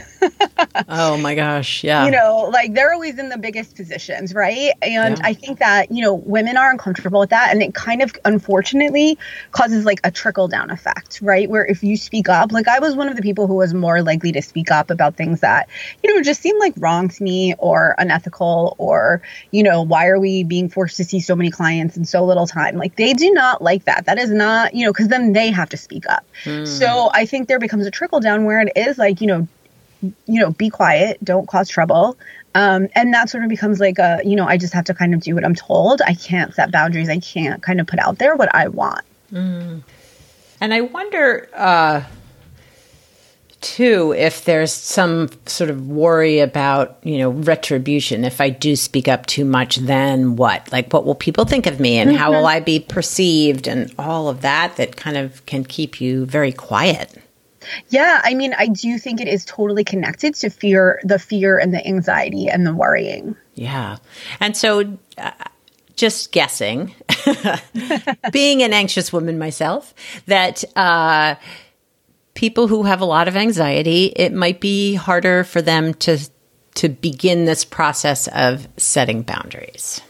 oh 0.88 1.18
my 1.18 1.34
gosh. 1.34 1.84
Yeah. 1.84 2.06
You 2.06 2.12
know, 2.12 2.48
like 2.50 2.72
they're 2.72 2.94
always 2.94 3.18
in 3.18 3.28
the 3.28 3.36
biggest 3.36 3.76
positions, 3.76 4.32
right? 4.32 4.72
And 4.80 5.18
yeah. 5.18 5.26
I 5.26 5.34
think 5.34 5.58
that, 5.58 5.92
you 5.92 6.00
know, 6.00 6.14
women 6.14 6.56
are 6.56 6.70
uncomfortable 6.70 7.20
with 7.20 7.30
that. 7.30 7.50
And 7.52 7.62
it 7.62 7.74
kind 7.74 8.00
of, 8.00 8.14
unfortunately, 8.24 9.18
causes 9.50 9.84
like 9.84 10.00
a 10.02 10.10
trickle 10.10 10.48
down 10.48 10.70
effect, 10.70 11.20
right? 11.20 11.50
Where 11.50 11.66
if 11.66 11.82
you 11.82 11.98
speak 11.98 12.30
up, 12.30 12.52
like 12.52 12.68
I 12.68 12.78
was 12.78 12.96
one 12.96 13.10
of 13.10 13.16
the 13.16 13.22
people 13.22 13.48
who 13.48 13.56
was 13.56 13.74
more 13.74 14.00
likely 14.00 14.32
to 14.32 14.40
speak 14.40 14.70
up 14.70 14.88
about 14.88 15.16
things 15.16 15.40
that, 15.40 15.68
you 16.02 16.14
know, 16.14 16.22
just 16.22 16.40
seemed 16.40 16.58
like 16.58 16.72
wrong 16.78 17.10
to 17.10 17.22
me 17.22 17.54
or 17.58 17.94
unethical 17.98 18.76
or 18.78 18.93
or 18.94 19.22
you 19.50 19.62
know 19.62 19.82
why 19.82 20.06
are 20.06 20.18
we 20.18 20.44
being 20.44 20.68
forced 20.68 20.96
to 20.96 21.04
see 21.04 21.20
so 21.20 21.34
many 21.34 21.50
clients 21.50 21.96
in 21.96 22.04
so 22.04 22.24
little 22.24 22.46
time? 22.46 22.76
Like 22.76 22.96
they 22.96 23.12
do 23.12 23.30
not 23.32 23.60
like 23.62 23.84
that. 23.84 24.06
That 24.06 24.18
is 24.18 24.30
not 24.30 24.74
you 24.74 24.84
know 24.84 24.92
because 24.92 25.08
then 25.08 25.32
they 25.32 25.50
have 25.50 25.68
to 25.70 25.76
speak 25.76 26.06
up. 26.08 26.24
Mm. 26.44 26.66
so 26.66 27.10
i 27.12 27.26
think 27.26 27.48
there 27.48 27.58
becomes 27.58 27.86
a 27.86 27.90
trickle 27.90 28.20
down 28.20 28.44
where 28.44 28.60
it 28.60 28.72
is 28.76 28.98
like 28.98 29.20
you 29.20 29.26
know 29.26 29.48
you 30.02 30.40
know 30.40 30.50
be 30.50 30.70
quiet 30.70 31.22
don't 31.22 31.48
cause 31.48 31.68
trouble. 31.68 32.16
Um, 32.56 32.88
and 32.94 33.12
that 33.14 33.30
sort 33.30 33.42
of 33.42 33.50
becomes 33.50 33.80
like 33.80 33.98
a 33.98 34.20
you 34.24 34.36
know 34.36 34.46
i 34.46 34.56
just 34.56 34.74
have 34.74 34.84
to 34.86 34.94
kind 34.94 35.14
of 35.14 35.20
do 35.20 35.34
what 35.34 35.44
i'm 35.44 35.54
told. 35.54 36.02
I 36.02 36.14
can't 36.14 36.54
set 36.54 36.70
boundaries. 36.70 37.08
I 37.08 37.18
can't 37.18 37.62
kind 37.62 37.80
of 37.80 37.86
put 37.86 37.98
out 37.98 38.18
there 38.18 38.36
what 38.36 38.54
i 38.54 38.68
want. 38.68 39.04
Mm. 39.32 39.82
and 40.60 40.74
i 40.74 40.80
wonder 40.82 41.48
uh 41.54 42.02
too 43.64 44.14
if 44.16 44.44
there's 44.44 44.72
some 44.72 45.30
sort 45.46 45.70
of 45.70 45.88
worry 45.88 46.38
about 46.38 46.98
you 47.02 47.18
know 47.18 47.30
retribution 47.30 48.24
if 48.24 48.40
i 48.40 48.50
do 48.50 48.76
speak 48.76 49.08
up 49.08 49.24
too 49.26 49.44
much 49.44 49.76
then 49.76 50.36
what? 50.36 50.70
Like 50.70 50.92
what 50.92 51.04
will 51.04 51.14
people 51.14 51.44
think 51.44 51.66
of 51.66 51.80
me? 51.80 51.98
And 51.98 52.10
mm-hmm. 52.10 52.18
how 52.18 52.30
will 52.30 52.46
i 52.46 52.60
be 52.60 52.80
perceived? 52.80 53.66
And 53.66 53.92
all 53.98 54.28
of 54.28 54.42
that 54.42 54.76
that 54.76 54.96
kind 54.96 55.16
of 55.16 55.44
can 55.46 55.64
keep 55.64 56.00
you 56.00 56.26
very 56.26 56.52
quiet. 56.52 57.16
Yeah 57.88 58.20
i 58.24 58.34
mean 58.34 58.54
i 58.58 58.66
do 58.66 58.98
think 58.98 59.20
it 59.20 59.28
is 59.28 59.44
totally 59.44 59.84
connected 59.84 60.34
to 60.36 60.50
fear 60.50 61.00
the 61.02 61.18
fear 61.18 61.58
and 61.58 61.72
the 61.72 61.84
anxiety 61.86 62.48
and 62.48 62.66
the 62.66 62.74
worrying. 62.74 63.36
Yeah. 63.54 63.96
And 64.40 64.56
so 64.56 64.98
uh, 65.16 65.30
just 65.96 66.32
guessing 66.32 66.94
being 68.32 68.62
an 68.62 68.72
anxious 68.72 69.12
woman 69.12 69.38
myself 69.38 69.94
that 70.26 70.64
uh 70.76 71.36
people 72.34 72.68
who 72.68 72.82
have 72.82 73.00
a 73.00 73.04
lot 73.04 73.28
of 73.28 73.36
anxiety, 73.36 74.06
it 74.16 74.32
might 74.32 74.60
be 74.60 74.94
harder 74.94 75.44
for 75.44 75.62
them 75.62 75.94
to 75.94 76.18
to 76.76 76.88
begin 76.88 77.44
this 77.44 77.64
process 77.64 78.26
of 78.28 78.66
setting 78.76 79.22
boundaries. 79.22 80.00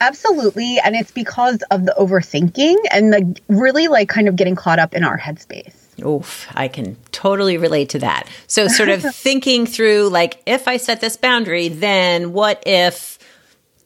Absolutely, 0.00 0.78
and 0.82 0.96
it's 0.96 1.10
because 1.10 1.62
of 1.70 1.84
the 1.84 1.94
overthinking 1.98 2.76
and 2.90 3.12
the 3.12 3.40
really 3.48 3.88
like 3.88 4.08
kind 4.08 4.28
of 4.28 4.36
getting 4.36 4.56
caught 4.56 4.78
up 4.78 4.94
in 4.94 5.04
our 5.04 5.18
headspace. 5.18 5.74
Oof, 6.02 6.48
I 6.54 6.68
can 6.68 6.96
totally 7.12 7.58
relate 7.58 7.90
to 7.90 7.98
that. 7.98 8.26
So 8.46 8.66
sort 8.66 8.88
of 8.88 9.02
thinking 9.14 9.66
through 9.66 10.08
like 10.08 10.40
if 10.46 10.66
I 10.66 10.78
set 10.78 11.02
this 11.02 11.18
boundary, 11.18 11.68
then 11.68 12.32
what 12.32 12.62
if 12.64 13.18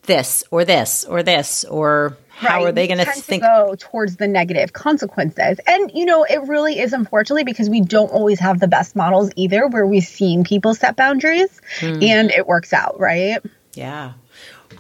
this 0.03 0.45
or 0.53 0.65
this 0.65 1.05
or 1.05 1.25
this 1.25 1.65
or 1.65 2.17
how 2.37 2.59
right. 2.59 2.67
are 2.67 2.73
they 2.73 2.87
going 2.87 2.99
to 2.99 3.05
think 3.05 3.43
go 3.43 3.75
towards 3.79 4.17
the 4.17 4.27
negative 4.27 4.73
consequences 4.73 5.59
and 5.67 5.91
you 5.95 6.05
know 6.05 6.25
it 6.25 6.43
really 6.49 6.79
is 6.79 6.93
unfortunately 6.93 7.45
because 7.45 7.71
we 7.71 7.81
don't 7.81 8.11
always 8.11 8.41
have 8.41 8.61
the 8.61 8.69
best 8.69 8.97
models 8.97 9.31
either 9.37 9.67
where 9.69 9.87
we've 9.87 10.05
seen 10.05 10.45
people 10.45 10.75
set 10.75 10.97
boundaries 10.97 11.61
mm. 11.81 12.03
and 12.03 12.31
it 12.31 12.47
works 12.47 12.73
out 12.73 12.99
right 12.99 13.39
yeah 13.75 14.13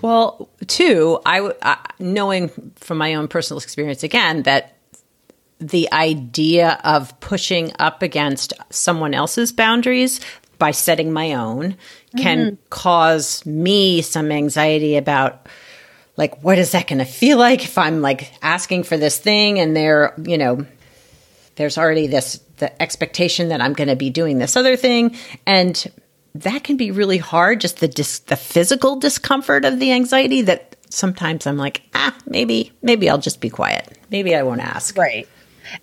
well 0.02 0.48
two 0.66 1.18
I, 1.24 1.52
I 1.62 1.78
knowing 1.98 2.50
from 2.76 2.98
my 2.98 3.14
own 3.14 3.28
personal 3.28 3.60
experience 3.60 4.02
again 4.02 4.42
that 4.42 4.76
the 5.60 5.90
idea 5.92 6.80
of 6.84 7.18
pushing 7.20 7.72
up 7.78 8.02
against 8.02 8.52
someone 8.70 9.14
else's 9.14 9.52
boundaries 9.52 10.20
by 10.58 10.72
setting 10.72 11.12
my 11.12 11.34
own 11.34 11.76
can 12.16 12.38
mm-hmm. 12.38 12.54
cause 12.70 13.44
me 13.46 14.02
some 14.02 14.30
anxiety 14.30 14.96
about 14.96 15.48
like 16.16 16.42
what 16.42 16.58
is 16.58 16.72
that 16.72 16.86
going 16.86 16.98
to 16.98 17.04
feel 17.04 17.38
like 17.38 17.64
if 17.64 17.78
i'm 17.78 18.00
like 18.00 18.32
asking 18.42 18.82
for 18.82 18.96
this 18.96 19.18
thing 19.18 19.58
and 19.58 19.76
there 19.76 20.14
you 20.24 20.38
know 20.38 20.66
there's 21.56 21.78
already 21.78 22.06
this 22.06 22.40
the 22.58 22.82
expectation 22.82 23.48
that 23.48 23.60
i'm 23.60 23.72
going 23.72 23.88
to 23.88 23.96
be 23.96 24.10
doing 24.10 24.38
this 24.38 24.56
other 24.56 24.76
thing? 24.76 25.16
And 25.46 25.90
that 26.34 26.64
can 26.64 26.76
be 26.76 26.90
really 26.90 27.18
hard 27.18 27.60
just 27.60 27.78
the 27.78 27.88
dis- 27.88 28.20
the 28.20 28.36
physical 28.36 28.96
discomfort 28.96 29.64
of 29.64 29.78
the 29.78 29.92
anxiety 29.92 30.42
that 30.42 30.76
sometimes 30.90 31.46
i'm 31.46 31.56
like 31.56 31.82
ah 31.94 32.16
maybe 32.26 32.72
maybe 32.82 33.08
i'll 33.08 33.18
just 33.18 33.40
be 33.40 33.50
quiet. 33.50 33.98
Maybe 34.10 34.34
i 34.34 34.42
won't 34.42 34.60
ask. 34.60 34.96
Right. 34.96 35.28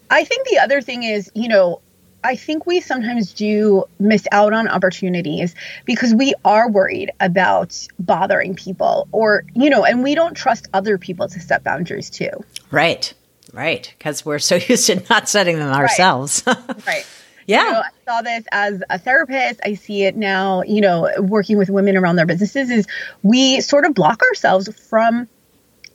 I 0.10 0.24
think 0.24 0.48
the 0.48 0.60
other 0.60 0.82
thing 0.82 1.04
is 1.04 1.32
you 1.34 1.48
know 1.48 1.82
I 2.24 2.36
think 2.36 2.66
we 2.66 2.82
sometimes 2.82 3.34
do 3.34 3.86
miss 4.00 4.28
out 4.32 4.54
on 4.54 4.68
opportunities 4.68 5.56
because 5.86 6.14
we 6.14 6.34
are 6.46 6.70
worried 6.70 7.12
about 7.20 7.88
bothering 8.00 8.56
people 8.56 9.08
or, 9.12 9.44
you 9.54 9.70
know, 9.70 9.86
and 9.86 10.04
we 10.04 10.16
don't 10.16 10.36
trust 10.36 10.68
other 10.74 10.98
people 10.98 11.28
to 11.28 11.40
set 11.40 11.64
boundaries 11.64 12.10
too. 12.10 12.30
Right. 12.70 13.14
Right. 13.54 13.94
Because 13.98 14.26
we're 14.26 14.40
so 14.40 14.56
used 14.68 14.88
to 14.88 15.04
not 15.10 15.28
setting 15.28 15.58
them 15.58 15.74
ourselves. 15.74 16.44
Right. 16.46 16.58
right. 16.88 17.06
Yeah. 17.48 17.66
You 17.66 17.72
know, 17.72 17.80
I 17.80 17.90
saw 18.08 18.22
this 18.22 18.46
as 18.52 18.84
a 18.90 19.00
therapist. 19.00 19.60
I 19.66 19.74
see 19.74 20.04
it 20.04 20.16
now, 20.16 20.62
you 20.64 20.82
know, 20.82 21.10
working 21.20 21.58
with 21.58 21.70
women 21.70 21.98
around 21.98 22.16
their 22.16 22.26
businesses 22.26 22.70
is 22.70 22.88
we 23.24 23.62
sort 23.62 23.86
of 23.86 23.94
block 23.94 24.22
ourselves 24.22 24.70
from 24.90 25.28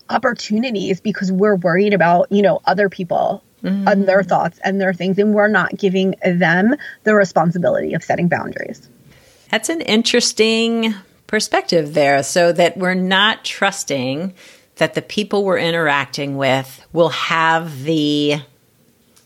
opportunities 0.08 1.00
because 1.00 1.30
we're 1.30 1.56
worried 1.56 1.94
about, 1.94 2.30
you 2.30 2.42
know, 2.42 2.60
other 2.64 2.88
people 2.88 3.42
mm-hmm. 3.66 3.88
and 3.88 4.08
their 4.08 4.22
thoughts 4.22 4.58
and 4.64 4.80
their 4.80 4.94
things, 4.94 5.18
and 5.18 5.34
we're 5.34 5.48
not 5.48 5.76
giving 5.76 6.14
them 6.24 6.74
the 7.04 7.14
responsibility 7.14 7.94
of 7.94 8.02
setting 8.02 8.28
boundaries. 8.28 8.88
That's 9.50 9.68
an 9.68 9.80
interesting 9.82 10.94
perspective 11.26 11.94
there, 11.94 12.22
so 12.22 12.52
that 12.52 12.76
we're 12.76 12.94
not 12.94 13.44
trusting 13.44 14.34
that 14.76 14.94
the 14.94 15.02
people 15.02 15.44
we're 15.44 15.58
interacting 15.58 16.36
with 16.36 16.86
will 16.92 17.08
have 17.08 17.84
the 17.84 18.36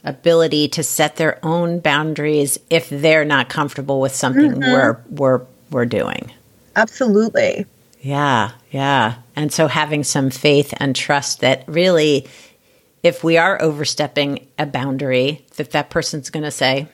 ability 0.04 0.68
to 0.68 0.82
set 0.82 1.16
their 1.16 1.38
own 1.44 1.78
boundaries 1.80 2.58
if 2.70 2.88
they're 2.88 3.24
not 3.24 3.48
comfortable 3.48 4.00
with 4.00 4.14
something 4.14 4.52
mm-hmm. 4.52 4.72
we're 4.72 5.00
we're 5.10 5.46
we're 5.70 5.86
doing. 5.86 6.32
Absolutely. 6.76 7.66
Yeah, 8.00 8.52
yeah. 8.70 9.16
And 9.36 9.52
so 9.52 9.66
having 9.66 10.04
some 10.04 10.30
faith 10.30 10.72
and 10.78 10.96
trust 10.96 11.40
that 11.40 11.64
really 11.66 12.26
if 13.02 13.24
we 13.24 13.36
are 13.36 13.60
overstepping 13.60 14.48
a 14.58 14.66
boundary 14.66 15.46
that 15.56 15.70
that 15.72 15.90
person's 15.90 16.30
going 16.30 16.44
to 16.44 16.50
say, 16.50 16.88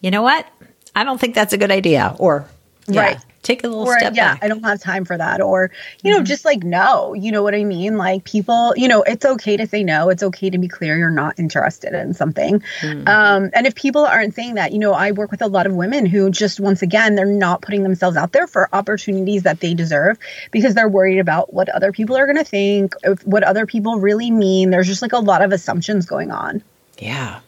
"You 0.00 0.10
know 0.10 0.22
what? 0.22 0.46
I 0.94 1.04
don't 1.04 1.20
think 1.20 1.34
that's 1.34 1.52
a 1.52 1.58
good 1.58 1.70
idea." 1.70 2.14
Or 2.18 2.48
yeah, 2.86 3.00
right 3.00 3.24
take 3.44 3.62
a 3.62 3.68
little 3.68 3.86
or, 3.86 3.98
step 3.98 4.14
yeah, 4.16 4.34
back. 4.34 4.44
I 4.44 4.48
don't 4.48 4.64
have 4.64 4.80
time 4.80 5.04
for 5.04 5.16
that. 5.16 5.40
Or, 5.40 5.70
you 6.02 6.10
know, 6.10 6.18
mm-hmm. 6.18 6.24
just 6.24 6.44
like 6.44 6.64
no, 6.64 7.14
you 7.14 7.30
know 7.30 7.42
what 7.42 7.54
I 7.54 7.62
mean? 7.62 7.96
Like 7.96 8.24
people, 8.24 8.74
you 8.76 8.88
know, 8.88 9.02
it's 9.02 9.24
okay 9.24 9.56
to 9.56 9.66
say 9.66 9.84
no. 9.84 10.08
It's 10.08 10.22
okay 10.22 10.50
to 10.50 10.58
be 10.58 10.66
clear 10.66 10.96
you're 10.98 11.10
not 11.10 11.38
interested 11.38 11.92
in 11.92 12.14
something. 12.14 12.62
Mm-hmm. 12.80 13.06
Um, 13.06 13.50
and 13.52 13.66
if 13.66 13.74
people 13.74 14.04
aren't 14.04 14.34
saying 14.34 14.54
that, 14.54 14.72
you 14.72 14.78
know, 14.78 14.92
I 14.92 15.12
work 15.12 15.30
with 15.30 15.42
a 15.42 15.46
lot 15.46 15.66
of 15.66 15.74
women 15.74 16.06
who 16.06 16.30
just 16.30 16.58
once 16.58 16.82
again, 16.82 17.14
they're 17.14 17.26
not 17.26 17.62
putting 17.62 17.82
themselves 17.82 18.16
out 18.16 18.32
there 18.32 18.46
for 18.46 18.68
opportunities 18.72 19.44
that 19.44 19.60
they 19.60 19.74
deserve 19.74 20.18
because 20.50 20.74
they're 20.74 20.88
worried 20.88 21.18
about 21.18 21.52
what 21.52 21.68
other 21.68 21.92
people 21.92 22.16
are 22.16 22.26
going 22.26 22.38
to 22.38 22.44
think, 22.44 22.94
what 23.24 23.44
other 23.44 23.66
people 23.66 24.00
really 24.00 24.30
mean. 24.30 24.70
There's 24.70 24.86
just 24.86 25.02
like 25.02 25.12
a 25.12 25.18
lot 25.18 25.42
of 25.42 25.52
assumptions 25.52 26.06
going 26.06 26.30
on. 26.30 26.62
Yeah. 26.98 27.40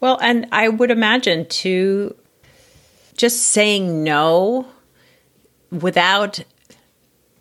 Well, 0.00 0.18
and 0.20 0.48
I 0.50 0.68
would 0.68 0.90
imagine 0.90 1.46
too, 1.46 2.16
just 3.20 3.48
saying 3.48 4.02
no 4.02 4.66
without 5.70 6.42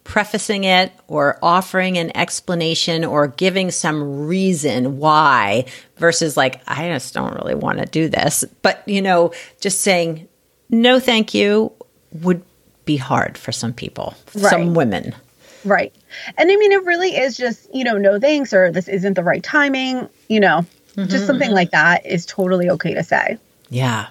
prefacing 0.03 0.65
it 0.65 0.91
or 1.07 1.39
offering 1.41 1.97
an 1.97 2.11
explanation 2.17 3.05
or 3.05 3.27
giving 3.27 3.71
some 3.71 4.27
reason 4.27 4.97
why 4.97 5.63
versus 5.95 6.35
like 6.35 6.61
I 6.67 6.89
just 6.89 7.13
don't 7.13 7.33
really 7.33 7.55
want 7.55 7.79
to 7.79 7.85
do 7.85 8.09
this. 8.09 8.43
But 8.61 8.85
you 8.89 9.01
know 9.01 9.31
just 9.61 9.79
saying 9.79 10.27
no 10.69 10.99
thank 10.99 11.33
you 11.33 11.71
would 12.11 12.43
be 12.83 12.97
hard 12.97 13.37
for 13.37 13.53
some 13.53 13.71
people 13.71 14.15
right. 14.35 14.49
some 14.49 14.73
women. 14.73 15.15
Right. 15.63 15.95
And 16.37 16.51
I 16.51 16.57
mean 16.57 16.73
it 16.73 16.83
really 16.83 17.15
is 17.15 17.37
just 17.37 17.73
you 17.73 17.85
know 17.85 17.97
no 17.97 18.19
thanks 18.19 18.51
or 18.51 18.69
this 18.69 18.89
isn't 18.89 19.13
the 19.13 19.23
right 19.23 19.43
timing 19.43 20.09
you 20.27 20.41
know? 20.41 20.65
Mm-hmm, 20.97 21.09
just 21.09 21.25
something 21.25 21.47
mm-hmm. 21.47 21.55
like 21.55 21.71
that 21.71 22.05
is 22.05 22.25
totally 22.25 22.69
okay 22.69 22.95
to 22.95 23.03
say. 23.03 23.37
Yeah 23.69 24.09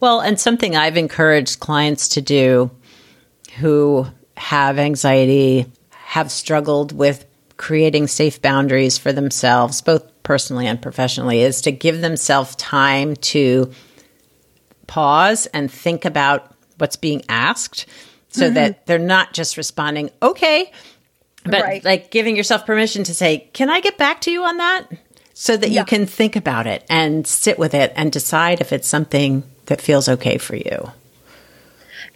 well 0.00 0.20
and 0.20 0.38
something 0.38 0.76
I've 0.76 0.96
encouraged 0.96 1.60
clients 1.60 2.08
to 2.10 2.20
do 2.20 2.70
who 3.58 4.06
have 4.36 4.78
anxiety, 4.78 5.66
have 5.90 6.30
struggled 6.30 6.92
with 6.92 7.24
creating 7.56 8.06
safe 8.06 8.40
boundaries 8.42 8.98
for 8.98 9.12
themselves, 9.12 9.80
both 9.80 10.04
personally 10.22 10.66
and 10.66 10.80
professionally, 10.80 11.40
is 11.40 11.62
to 11.62 11.72
give 11.72 12.00
themselves 12.00 12.54
time 12.56 13.16
to 13.16 13.70
pause 14.86 15.46
and 15.46 15.70
think 15.70 16.04
about 16.04 16.54
what's 16.78 16.96
being 16.96 17.22
asked 17.28 17.86
so 18.28 18.44
mm-hmm. 18.44 18.54
that 18.54 18.86
they're 18.86 18.98
not 18.98 19.32
just 19.32 19.56
responding, 19.56 20.10
okay, 20.22 20.70
but 21.44 21.62
right. 21.62 21.84
like 21.84 22.10
giving 22.10 22.36
yourself 22.36 22.66
permission 22.66 23.04
to 23.04 23.14
say, 23.14 23.48
can 23.52 23.70
I 23.70 23.80
get 23.80 23.96
back 23.96 24.20
to 24.22 24.30
you 24.30 24.44
on 24.44 24.58
that? 24.58 24.88
So 25.32 25.56
that 25.56 25.70
yeah. 25.70 25.80
you 25.80 25.86
can 25.86 26.06
think 26.06 26.34
about 26.34 26.66
it 26.66 26.84
and 26.88 27.26
sit 27.26 27.58
with 27.58 27.74
it 27.74 27.92
and 27.94 28.10
decide 28.10 28.60
if 28.60 28.72
it's 28.72 28.88
something 28.88 29.42
that 29.66 29.80
feels 29.80 30.08
okay 30.08 30.38
for 30.38 30.56
you. 30.56 30.92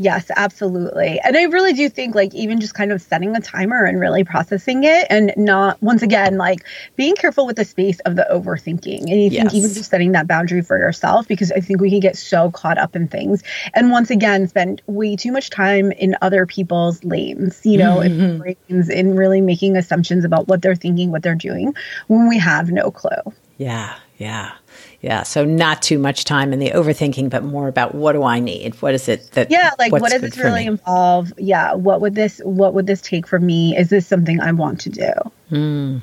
Yes, 0.00 0.30
absolutely. 0.34 1.20
And 1.22 1.36
I 1.36 1.42
really 1.42 1.74
do 1.74 1.90
think 1.90 2.14
like 2.14 2.34
even 2.34 2.58
just 2.58 2.72
kind 2.72 2.90
of 2.90 3.02
setting 3.02 3.36
a 3.36 3.40
timer 3.40 3.84
and 3.84 4.00
really 4.00 4.24
processing 4.24 4.84
it 4.84 5.06
and 5.10 5.30
not 5.36 5.80
once 5.82 6.00
again 6.00 6.38
like 6.38 6.64
being 6.96 7.14
careful 7.14 7.44
with 7.44 7.56
the 7.56 7.66
space 7.66 8.00
of 8.00 8.16
the 8.16 8.26
overthinking. 8.32 9.00
And 9.00 9.10
you 9.10 9.28
yes. 9.28 9.42
think 9.42 9.54
even 9.54 9.74
just 9.74 9.90
setting 9.90 10.12
that 10.12 10.26
boundary 10.26 10.62
for 10.62 10.78
yourself 10.78 11.28
because 11.28 11.52
I 11.52 11.60
think 11.60 11.82
we 11.82 11.90
can 11.90 12.00
get 12.00 12.16
so 12.16 12.50
caught 12.50 12.78
up 12.78 12.96
in 12.96 13.08
things 13.08 13.42
and 13.74 13.90
once 13.90 14.08
again 14.08 14.48
spend 14.48 14.80
way 14.86 15.16
too 15.16 15.32
much 15.32 15.50
time 15.50 15.92
in 15.92 16.16
other 16.22 16.46
people's 16.46 17.04
lanes, 17.04 17.60
you 17.64 17.76
know, 17.76 17.98
mm-hmm. 17.98 18.20
in 18.22 18.38
brains 18.38 18.88
in 18.88 19.16
really 19.16 19.42
making 19.42 19.76
assumptions 19.76 20.24
about 20.24 20.48
what 20.48 20.62
they're 20.62 20.74
thinking, 20.74 21.10
what 21.10 21.22
they're 21.22 21.34
doing 21.34 21.74
when 22.06 22.26
we 22.26 22.38
have 22.38 22.70
no 22.70 22.90
clue. 22.90 23.34
Yeah, 23.58 23.94
yeah. 24.16 24.52
Yeah. 25.00 25.22
So 25.22 25.44
not 25.44 25.80
too 25.80 25.98
much 25.98 26.24
time 26.24 26.52
in 26.52 26.58
the 26.58 26.70
overthinking, 26.70 27.30
but 27.30 27.42
more 27.42 27.68
about 27.68 27.94
what 27.94 28.12
do 28.12 28.22
I 28.22 28.38
need? 28.38 28.74
What 28.82 28.94
is 28.94 29.08
it 29.08 29.30
that 29.32 29.50
Yeah, 29.50 29.70
like 29.78 29.92
what 29.92 30.10
does 30.10 30.20
this 30.20 30.36
really 30.36 30.62
me? 30.62 30.66
involve? 30.68 31.32
Yeah. 31.38 31.74
What 31.74 32.00
would 32.02 32.14
this 32.14 32.40
what 32.44 32.74
would 32.74 32.86
this 32.86 33.00
take 33.00 33.26
from 33.26 33.46
me? 33.46 33.76
Is 33.76 33.88
this 33.88 34.06
something 34.06 34.40
I 34.40 34.52
want 34.52 34.80
to 34.82 34.90
do? 34.90 35.12
Mm. 35.50 36.00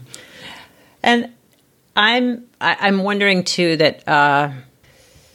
And 1.04 1.32
I'm 1.96 2.46
I, 2.60 2.72
am 2.72 2.78
i 2.82 2.88
am 2.88 3.04
wondering 3.04 3.44
too 3.44 3.78
that 3.78 4.08
uh, 4.08 4.52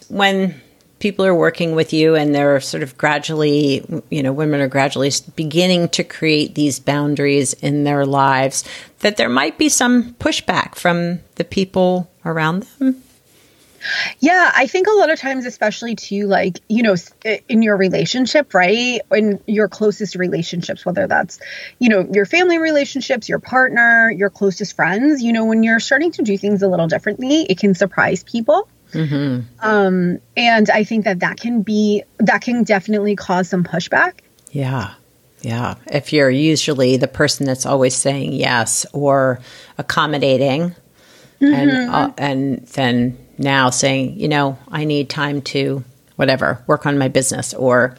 when 0.09 0.61
people 0.99 1.25
are 1.25 1.35
working 1.35 1.75
with 1.75 1.93
you 1.93 2.15
and 2.15 2.35
they're 2.35 2.61
sort 2.61 2.83
of 2.83 2.97
gradually, 2.97 3.85
you 4.11 4.23
know, 4.23 4.33
women 4.33 4.61
are 4.61 4.69
gradually 4.69 5.11
beginning 5.35 5.89
to 5.89 6.05
create 6.05 6.55
these 6.55 6.79
boundaries 6.79 7.55
in 7.55 7.83
their 7.83 8.07
lives, 8.07 8.65
that 9.01 9.17
there 9.17 9.29
might 9.29 9.59
be 9.59 9.69
some 9.69 10.15
pushback 10.15 10.77
from 10.77 11.19
the 11.35 11.45
people 11.45 12.09
around 12.25 12.63
them 12.79 13.03
yeah, 14.21 14.53
I 14.55 14.67
think 14.67 14.87
a 14.87 14.93
lot 14.93 15.11
of 15.11 15.19
times, 15.19 15.47
especially 15.47 15.95
to 15.97 16.27
like, 16.27 16.61
you 16.69 16.83
know, 16.83 16.95
in 17.49 17.63
your 17.63 17.77
relationship, 17.77 18.55
right? 18.55 19.01
In 19.11 19.41
your 19.47 19.69
closest 19.69 20.15
relationships, 20.15 20.85
whether 20.87 21.07
that's, 21.07 21.41
you 21.79 21.89
know, 21.89 22.09
your 22.13 22.27
family 22.27 22.59
relationships, 22.59 23.29
your 23.29 23.39
partner, 23.39 24.11
your 24.11 24.31
closest 24.31 24.77
friends, 24.77 25.23
you 25.23 25.33
know, 25.33 25.45
when 25.45 25.63
you're 25.63 25.81
starting 25.81 26.13
to 26.13 26.23
do 26.23 26.39
things 26.39 26.63
a 26.63 26.69
little 26.69 26.89
differently, 26.89 27.43
it 27.49 27.59
can 27.59 27.75
surprise 27.75 28.23
people. 28.25 28.69
Mm-hmm. 28.93 29.41
Um, 29.61 30.21
and 30.37 30.71
I 30.71 30.85
think 30.85 31.05
that 31.05 31.21
that 31.21 31.39
can 31.41 31.63
be, 31.63 32.05
that 32.19 32.43
can 32.43 32.65
definitely 32.65 33.17
cause 33.17 33.49
some 33.49 33.65
pushback. 33.65 34.21
Yeah. 34.51 34.95
Yeah. 35.41 35.75
If 35.87 36.13
you're 36.13 36.31
usually 36.31 36.99
the 36.99 37.09
person 37.09 37.47
that's 37.47 37.67
always 37.67 37.97
saying 37.97 38.33
yes 38.35 38.87
or 38.93 39.41
accommodating, 39.77 40.77
mm-hmm. 41.41 41.53
and 41.53 41.91
uh, 41.91 42.13
and 42.17 42.67
then 42.69 43.19
now 43.43 43.71
saying, 43.71 44.19
you 44.19 44.29
know, 44.29 44.59
I 44.69 44.85
need 44.85 45.11
time 45.11 45.43
to 45.43 45.85
whatever, 46.17 46.63
work 46.67 46.87
on 46.87 46.99
my 46.99 47.09
business 47.09 47.55
or 47.55 47.97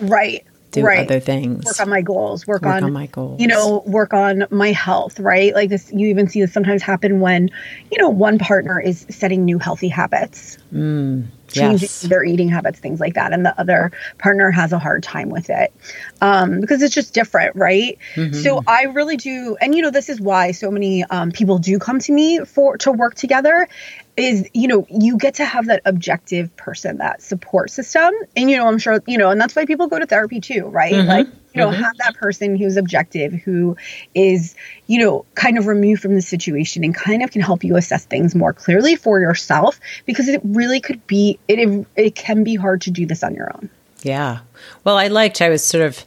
right 0.00 0.44
do 0.70 0.84
right. 0.84 1.00
other 1.00 1.20
things. 1.20 1.64
Work 1.64 1.80
on 1.80 1.88
my 1.88 2.02
goals. 2.02 2.46
Work, 2.46 2.62
work 2.62 2.74
on, 2.76 2.84
on, 2.84 2.92
my 2.92 3.06
goals. 3.06 3.40
You 3.40 3.48
know, 3.48 3.82
work 3.86 4.14
on 4.14 4.44
my 4.50 4.72
health, 4.72 5.18
right? 5.18 5.54
Like 5.54 5.68
this 5.68 5.90
you 5.92 6.08
even 6.08 6.28
see 6.28 6.40
this 6.40 6.52
sometimes 6.52 6.82
happen 6.82 7.20
when, 7.20 7.50
you 7.90 7.98
know, 7.98 8.08
one 8.08 8.38
partner 8.38 8.80
is 8.80 9.06
setting 9.10 9.44
new 9.44 9.58
healthy 9.58 9.88
habits. 9.88 10.58
Mm, 10.72 11.26
changing 11.48 11.80
yes. 11.80 12.02
their 12.02 12.24
eating 12.24 12.48
habits, 12.48 12.78
things 12.78 13.00
like 13.00 13.14
that. 13.14 13.32
And 13.32 13.44
the 13.44 13.58
other 13.60 13.90
partner 14.18 14.50
has 14.50 14.72
a 14.72 14.78
hard 14.78 15.02
time 15.02 15.30
with 15.30 15.50
it. 15.50 15.72
Um, 16.20 16.60
because 16.60 16.82
it's 16.82 16.94
just 16.94 17.14
different, 17.14 17.56
right? 17.56 17.98
Mm-hmm. 18.14 18.34
So 18.34 18.62
I 18.66 18.84
really 18.84 19.16
do 19.16 19.56
and 19.60 19.74
you 19.74 19.82
know, 19.82 19.90
this 19.90 20.08
is 20.08 20.20
why 20.20 20.52
so 20.52 20.70
many 20.70 21.04
um, 21.04 21.30
people 21.32 21.58
do 21.58 21.78
come 21.78 21.98
to 22.00 22.12
me 22.12 22.40
for 22.44 22.76
to 22.78 22.92
work 22.92 23.14
together 23.14 23.68
is 24.16 24.48
you 24.52 24.68
know 24.68 24.86
you 24.88 25.16
get 25.16 25.34
to 25.34 25.44
have 25.44 25.66
that 25.66 25.82
objective 25.84 26.54
person 26.56 26.98
that 26.98 27.22
support 27.22 27.70
system 27.70 28.12
and 28.36 28.50
you 28.50 28.56
know 28.56 28.66
i'm 28.66 28.78
sure 28.78 29.02
you 29.06 29.18
know 29.18 29.30
and 29.30 29.40
that's 29.40 29.54
why 29.54 29.64
people 29.64 29.86
go 29.86 29.98
to 29.98 30.06
therapy 30.06 30.40
too 30.40 30.66
right 30.66 30.92
mm-hmm. 30.92 31.08
like 31.08 31.26
you 31.26 31.60
know 31.60 31.70
mm-hmm. 31.70 31.82
have 31.82 31.96
that 31.98 32.14
person 32.16 32.56
who's 32.56 32.76
objective 32.76 33.32
who 33.32 33.76
is 34.14 34.54
you 34.86 34.98
know 34.98 35.24
kind 35.34 35.58
of 35.58 35.66
removed 35.66 36.02
from 36.02 36.14
the 36.14 36.22
situation 36.22 36.84
and 36.84 36.94
kind 36.94 37.22
of 37.22 37.30
can 37.30 37.40
help 37.40 37.64
you 37.64 37.76
assess 37.76 38.04
things 38.04 38.34
more 38.34 38.52
clearly 38.52 38.96
for 38.96 39.20
yourself 39.20 39.80
because 40.06 40.28
it 40.28 40.40
really 40.44 40.80
could 40.80 41.06
be 41.06 41.38
it 41.48 41.86
it 41.96 42.14
can 42.14 42.44
be 42.44 42.56
hard 42.56 42.82
to 42.82 42.90
do 42.90 43.06
this 43.06 43.22
on 43.22 43.34
your 43.34 43.50
own 43.54 43.70
yeah. 44.02 44.40
Well, 44.84 44.96
I 44.96 45.08
liked, 45.08 45.42
I 45.42 45.48
was 45.48 45.64
sort 45.64 45.84
of, 45.84 46.04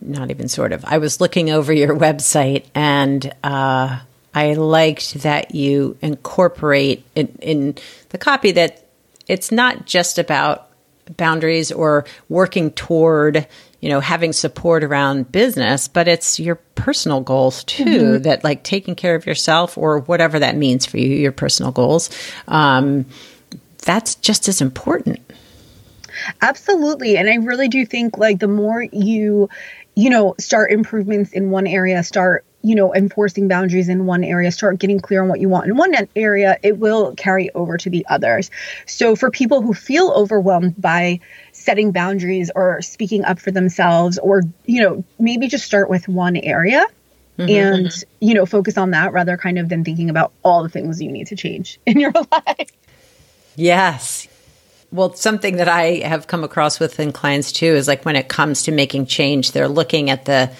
not 0.00 0.30
even 0.30 0.48
sort 0.48 0.72
of, 0.72 0.84
I 0.84 0.98
was 0.98 1.20
looking 1.20 1.50
over 1.50 1.72
your 1.72 1.96
website 1.98 2.66
and 2.74 3.32
uh, 3.42 4.00
I 4.34 4.54
liked 4.54 5.14
that 5.22 5.54
you 5.54 5.96
incorporate 6.02 7.04
in, 7.14 7.28
in 7.40 7.74
the 8.10 8.18
copy 8.18 8.52
that 8.52 8.86
it's 9.28 9.50
not 9.50 9.86
just 9.86 10.18
about 10.18 10.70
boundaries 11.16 11.70
or 11.70 12.04
working 12.28 12.70
toward 12.72 13.46
you 13.80 13.88
know 13.88 14.00
having 14.00 14.32
support 14.32 14.82
around 14.82 15.30
business 15.30 15.86
but 15.86 16.08
it's 16.08 16.40
your 16.40 16.56
personal 16.74 17.20
goals 17.20 17.62
too 17.64 17.84
mm-hmm. 17.84 18.22
that 18.22 18.42
like 18.42 18.64
taking 18.64 18.96
care 18.96 19.14
of 19.14 19.24
yourself 19.24 19.78
or 19.78 20.00
whatever 20.00 20.40
that 20.40 20.56
means 20.56 20.84
for 20.84 20.98
you 20.98 21.08
your 21.08 21.30
personal 21.30 21.70
goals 21.70 22.10
um, 22.48 23.06
that's 23.84 24.16
just 24.16 24.48
as 24.48 24.60
important 24.60 25.20
absolutely 26.42 27.16
and 27.16 27.28
i 27.28 27.34
really 27.36 27.68
do 27.68 27.84
think 27.84 28.18
like 28.18 28.38
the 28.38 28.48
more 28.48 28.82
you 28.82 29.48
you 29.94 30.10
know 30.10 30.34
start 30.38 30.70
improvements 30.70 31.32
in 31.32 31.50
one 31.50 31.66
area 31.66 32.02
start 32.02 32.44
you 32.66 32.74
know, 32.74 32.92
enforcing 32.92 33.46
boundaries 33.46 33.88
in 33.88 34.06
one 34.06 34.24
area, 34.24 34.50
start 34.50 34.80
getting 34.80 34.98
clear 34.98 35.22
on 35.22 35.28
what 35.28 35.38
you 35.38 35.48
want 35.48 35.66
in 35.66 35.76
one 35.76 35.94
area, 36.16 36.58
it 36.64 36.78
will 36.78 37.14
carry 37.14 37.48
over 37.50 37.76
to 37.76 37.88
the 37.88 38.04
others. 38.08 38.50
So 38.86 39.14
for 39.14 39.30
people 39.30 39.62
who 39.62 39.72
feel 39.72 40.10
overwhelmed 40.10 40.74
by 40.76 41.20
setting 41.52 41.92
boundaries 41.92 42.50
or 42.56 42.82
speaking 42.82 43.24
up 43.24 43.38
for 43.38 43.52
themselves 43.52 44.18
or, 44.18 44.42
you 44.64 44.82
know, 44.82 45.04
maybe 45.16 45.46
just 45.46 45.64
start 45.64 45.88
with 45.88 46.08
one 46.08 46.36
area. 46.36 46.84
Mm-hmm, 47.38 47.50
and 47.50 47.86
mm-hmm. 47.88 48.26
you 48.26 48.32
know 48.32 48.46
focus 48.46 48.78
on 48.78 48.92
that 48.92 49.12
rather 49.12 49.36
kind 49.36 49.58
of 49.58 49.68
than 49.68 49.84
thinking 49.84 50.08
about 50.08 50.32
all 50.42 50.62
the 50.62 50.70
things 50.70 51.02
you 51.02 51.12
need 51.12 51.26
to 51.26 51.36
change 51.36 51.78
in 51.86 52.00
your 52.00 52.10
life 52.32 52.70
yes 53.56 54.26
well, 54.92 55.14
something 55.14 55.56
that 55.56 55.68
I 55.68 55.96
have 56.06 56.26
come 56.26 56.44
across 56.44 56.78
within 56.80 57.12
clients 57.12 57.52
too 57.52 57.74
is 57.74 57.88
like 57.88 58.04
when 58.04 58.16
it 58.16 58.28
comes 58.28 58.64
to 58.64 58.72
making 58.72 59.06
change, 59.06 59.52
they're 59.52 59.68
looking 59.68 60.10
at 60.10 60.24
the 60.24 60.50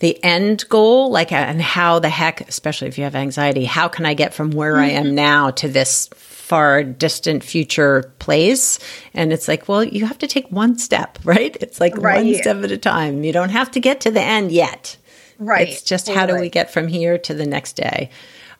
the 0.00 0.22
end 0.22 0.68
goal, 0.68 1.10
like 1.10 1.32
and 1.32 1.60
how 1.60 1.98
the 1.98 2.08
heck, 2.08 2.48
especially 2.48 2.88
if 2.88 2.98
you 2.98 3.04
have 3.04 3.16
anxiety, 3.16 3.64
how 3.64 3.88
can 3.88 4.06
I 4.06 4.14
get 4.14 4.32
from 4.32 4.52
where 4.52 4.74
mm-hmm. 4.74 4.84
I 4.84 4.90
am 4.90 5.06
mm-hmm. 5.06 5.14
now 5.14 5.50
to 5.52 5.68
this 5.68 6.08
far 6.14 6.84
distant 6.84 7.42
future 7.42 8.12
place? 8.18 8.78
And 9.12 9.32
it's 9.32 9.48
like, 9.48 9.68
well, 9.68 9.82
you 9.82 10.06
have 10.06 10.18
to 10.18 10.26
take 10.26 10.50
one 10.50 10.78
step, 10.78 11.18
right? 11.24 11.56
It's 11.60 11.80
like 11.80 11.96
right. 11.96 12.24
one 12.24 12.34
step 12.34 12.62
at 12.62 12.70
a 12.70 12.78
time. 12.78 13.24
You 13.24 13.32
don't 13.32 13.50
have 13.50 13.70
to 13.72 13.80
get 13.80 14.02
to 14.02 14.10
the 14.10 14.22
end 14.22 14.52
yet. 14.52 14.96
Right. 15.38 15.68
It's 15.68 15.82
just 15.82 16.06
totally. 16.06 16.20
how 16.20 16.26
do 16.26 16.40
we 16.40 16.48
get 16.48 16.72
from 16.72 16.88
here 16.88 17.18
to 17.18 17.34
the 17.34 17.46
next 17.46 17.74
day? 17.74 18.10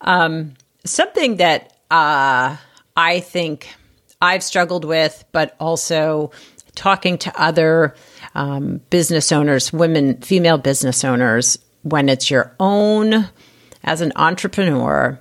Um, 0.00 0.54
something 0.84 1.36
that 1.36 1.72
uh, 1.90 2.56
I 2.96 3.20
think 3.20 3.68
I've 4.20 4.42
struggled 4.42 4.84
with, 4.84 5.24
but 5.32 5.56
also 5.60 6.32
talking 6.74 7.18
to 7.18 7.40
other 7.40 7.94
um, 8.34 8.80
business 8.90 9.32
owners, 9.32 9.72
women, 9.72 10.20
female 10.20 10.58
business 10.58 11.04
owners, 11.04 11.58
when 11.82 12.08
it's 12.08 12.30
your 12.30 12.54
own 12.60 13.28
as 13.84 14.00
an 14.00 14.12
entrepreneur, 14.16 15.18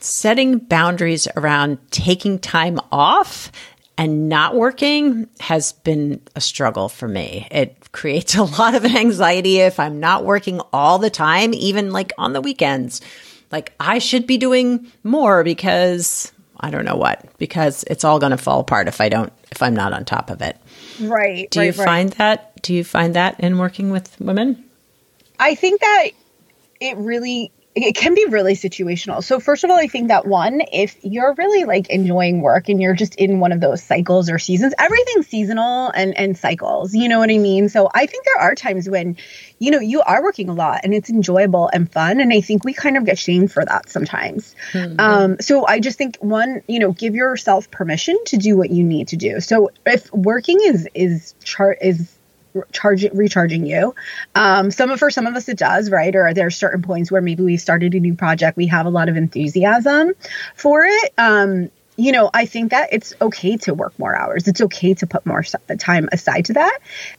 setting 0.00 0.58
boundaries 0.58 1.28
around 1.36 1.78
taking 1.90 2.38
time 2.38 2.80
off 2.90 3.52
and 3.98 4.28
not 4.28 4.56
working 4.56 5.28
has 5.38 5.72
been 5.72 6.20
a 6.34 6.40
struggle 6.40 6.88
for 6.88 7.06
me. 7.06 7.46
It 7.50 7.92
creates 7.92 8.34
a 8.36 8.44
lot 8.44 8.74
of 8.74 8.84
anxiety 8.84 9.58
if 9.58 9.78
I'm 9.78 10.00
not 10.00 10.24
working 10.24 10.60
all 10.72 10.98
the 10.98 11.10
time, 11.10 11.54
even 11.54 11.92
like 11.92 12.12
on 12.18 12.32
the 12.32 12.40
weekends. 12.40 13.00
Like 13.50 13.74
I 13.78 13.98
should 13.98 14.26
be 14.26 14.38
doing 14.38 14.90
more 15.04 15.44
because 15.44 16.32
I 16.62 16.70
don't 16.70 16.84
know 16.84 16.96
what 16.96 17.26
because 17.38 17.84
it's 17.84 18.04
all 18.04 18.18
going 18.18 18.30
to 18.30 18.36
fall 18.36 18.60
apart 18.60 18.88
if 18.88 19.00
I 19.00 19.08
don't 19.08 19.32
if 19.50 19.62
I'm 19.62 19.74
not 19.74 19.92
on 19.92 20.04
top 20.04 20.30
of 20.30 20.40
it. 20.40 20.56
Right. 21.00 21.50
Do 21.50 21.58
right, 21.58 21.66
you 21.66 21.72
right. 21.72 21.84
find 21.84 22.10
that? 22.14 22.62
Do 22.62 22.72
you 22.72 22.84
find 22.84 23.14
that 23.14 23.40
in 23.40 23.58
working 23.58 23.90
with 23.90 24.18
women? 24.20 24.64
I 25.40 25.54
think 25.56 25.80
that 25.80 26.10
it 26.80 26.96
really 26.96 27.50
it 27.74 27.94
can 27.94 28.14
be 28.14 28.26
really 28.26 28.54
situational. 28.54 29.24
So 29.24 29.40
first 29.40 29.64
of 29.64 29.70
all, 29.70 29.78
I 29.78 29.86
think 29.86 30.08
that 30.08 30.26
one, 30.26 30.60
if 30.72 30.96
you're 31.02 31.32
really 31.34 31.64
like 31.64 31.88
enjoying 31.88 32.42
work 32.42 32.68
and 32.68 32.82
you're 32.82 32.94
just 32.94 33.14
in 33.14 33.40
one 33.40 33.50
of 33.50 33.60
those 33.60 33.82
cycles 33.82 34.28
or 34.28 34.38
seasons, 34.38 34.74
everything's 34.78 35.26
seasonal 35.26 35.90
and 35.90 36.16
and 36.18 36.36
cycles. 36.36 36.94
You 36.94 37.08
know 37.08 37.18
what 37.18 37.30
I 37.30 37.38
mean? 37.38 37.70
So 37.70 37.88
I 37.94 38.04
think 38.04 38.26
there 38.26 38.40
are 38.42 38.54
times 38.54 38.90
when, 38.90 39.16
you 39.58 39.70
know, 39.70 39.80
you 39.80 40.02
are 40.02 40.22
working 40.22 40.50
a 40.50 40.52
lot 40.52 40.80
and 40.84 40.92
it's 40.92 41.08
enjoyable 41.08 41.70
and 41.72 41.90
fun. 41.90 42.20
And 42.20 42.30
I 42.32 42.42
think 42.42 42.64
we 42.64 42.74
kind 42.74 42.98
of 42.98 43.06
get 43.06 43.18
shamed 43.18 43.50
for 43.50 43.64
that 43.64 43.88
sometimes. 43.88 44.54
Mm-hmm. 44.72 45.00
Um, 45.00 45.36
so 45.40 45.66
I 45.66 45.80
just 45.80 45.96
think 45.96 46.18
one, 46.18 46.62
you 46.68 46.78
know, 46.78 46.92
give 46.92 47.14
yourself 47.14 47.70
permission 47.70 48.18
to 48.26 48.36
do 48.36 48.54
what 48.54 48.70
you 48.70 48.84
need 48.84 49.08
to 49.08 49.16
do. 49.16 49.40
So 49.40 49.70
if 49.86 50.12
working 50.12 50.58
is 50.62 50.88
is 50.94 51.34
chart 51.42 51.78
is 51.80 52.18
charging 52.70 53.16
recharging 53.16 53.66
you 53.66 53.94
um 54.34 54.70
some 54.70 54.96
for 54.96 55.10
some 55.10 55.26
of 55.26 55.34
us 55.34 55.48
it 55.48 55.56
does 55.56 55.90
right 55.90 56.14
or 56.14 56.34
there 56.34 56.46
are 56.46 56.50
certain 56.50 56.82
points 56.82 57.10
where 57.10 57.22
maybe 57.22 57.42
we 57.42 57.56
started 57.56 57.94
a 57.94 58.00
new 58.00 58.14
project 58.14 58.56
we 58.56 58.66
have 58.66 58.86
a 58.86 58.90
lot 58.90 59.08
of 59.08 59.16
enthusiasm 59.16 60.12
for 60.54 60.84
it 60.84 61.12
um 61.18 61.70
you 61.96 62.12
know, 62.12 62.30
I 62.32 62.46
think 62.46 62.70
that 62.70 62.88
it's 62.92 63.12
okay 63.20 63.58
to 63.58 63.74
work 63.74 63.98
more 63.98 64.16
hours. 64.16 64.48
It's 64.48 64.60
okay 64.62 64.94
to 64.94 65.06
put 65.06 65.26
more 65.26 65.42
time 65.78 66.08
aside 66.10 66.46
to 66.46 66.54
that 66.54 66.78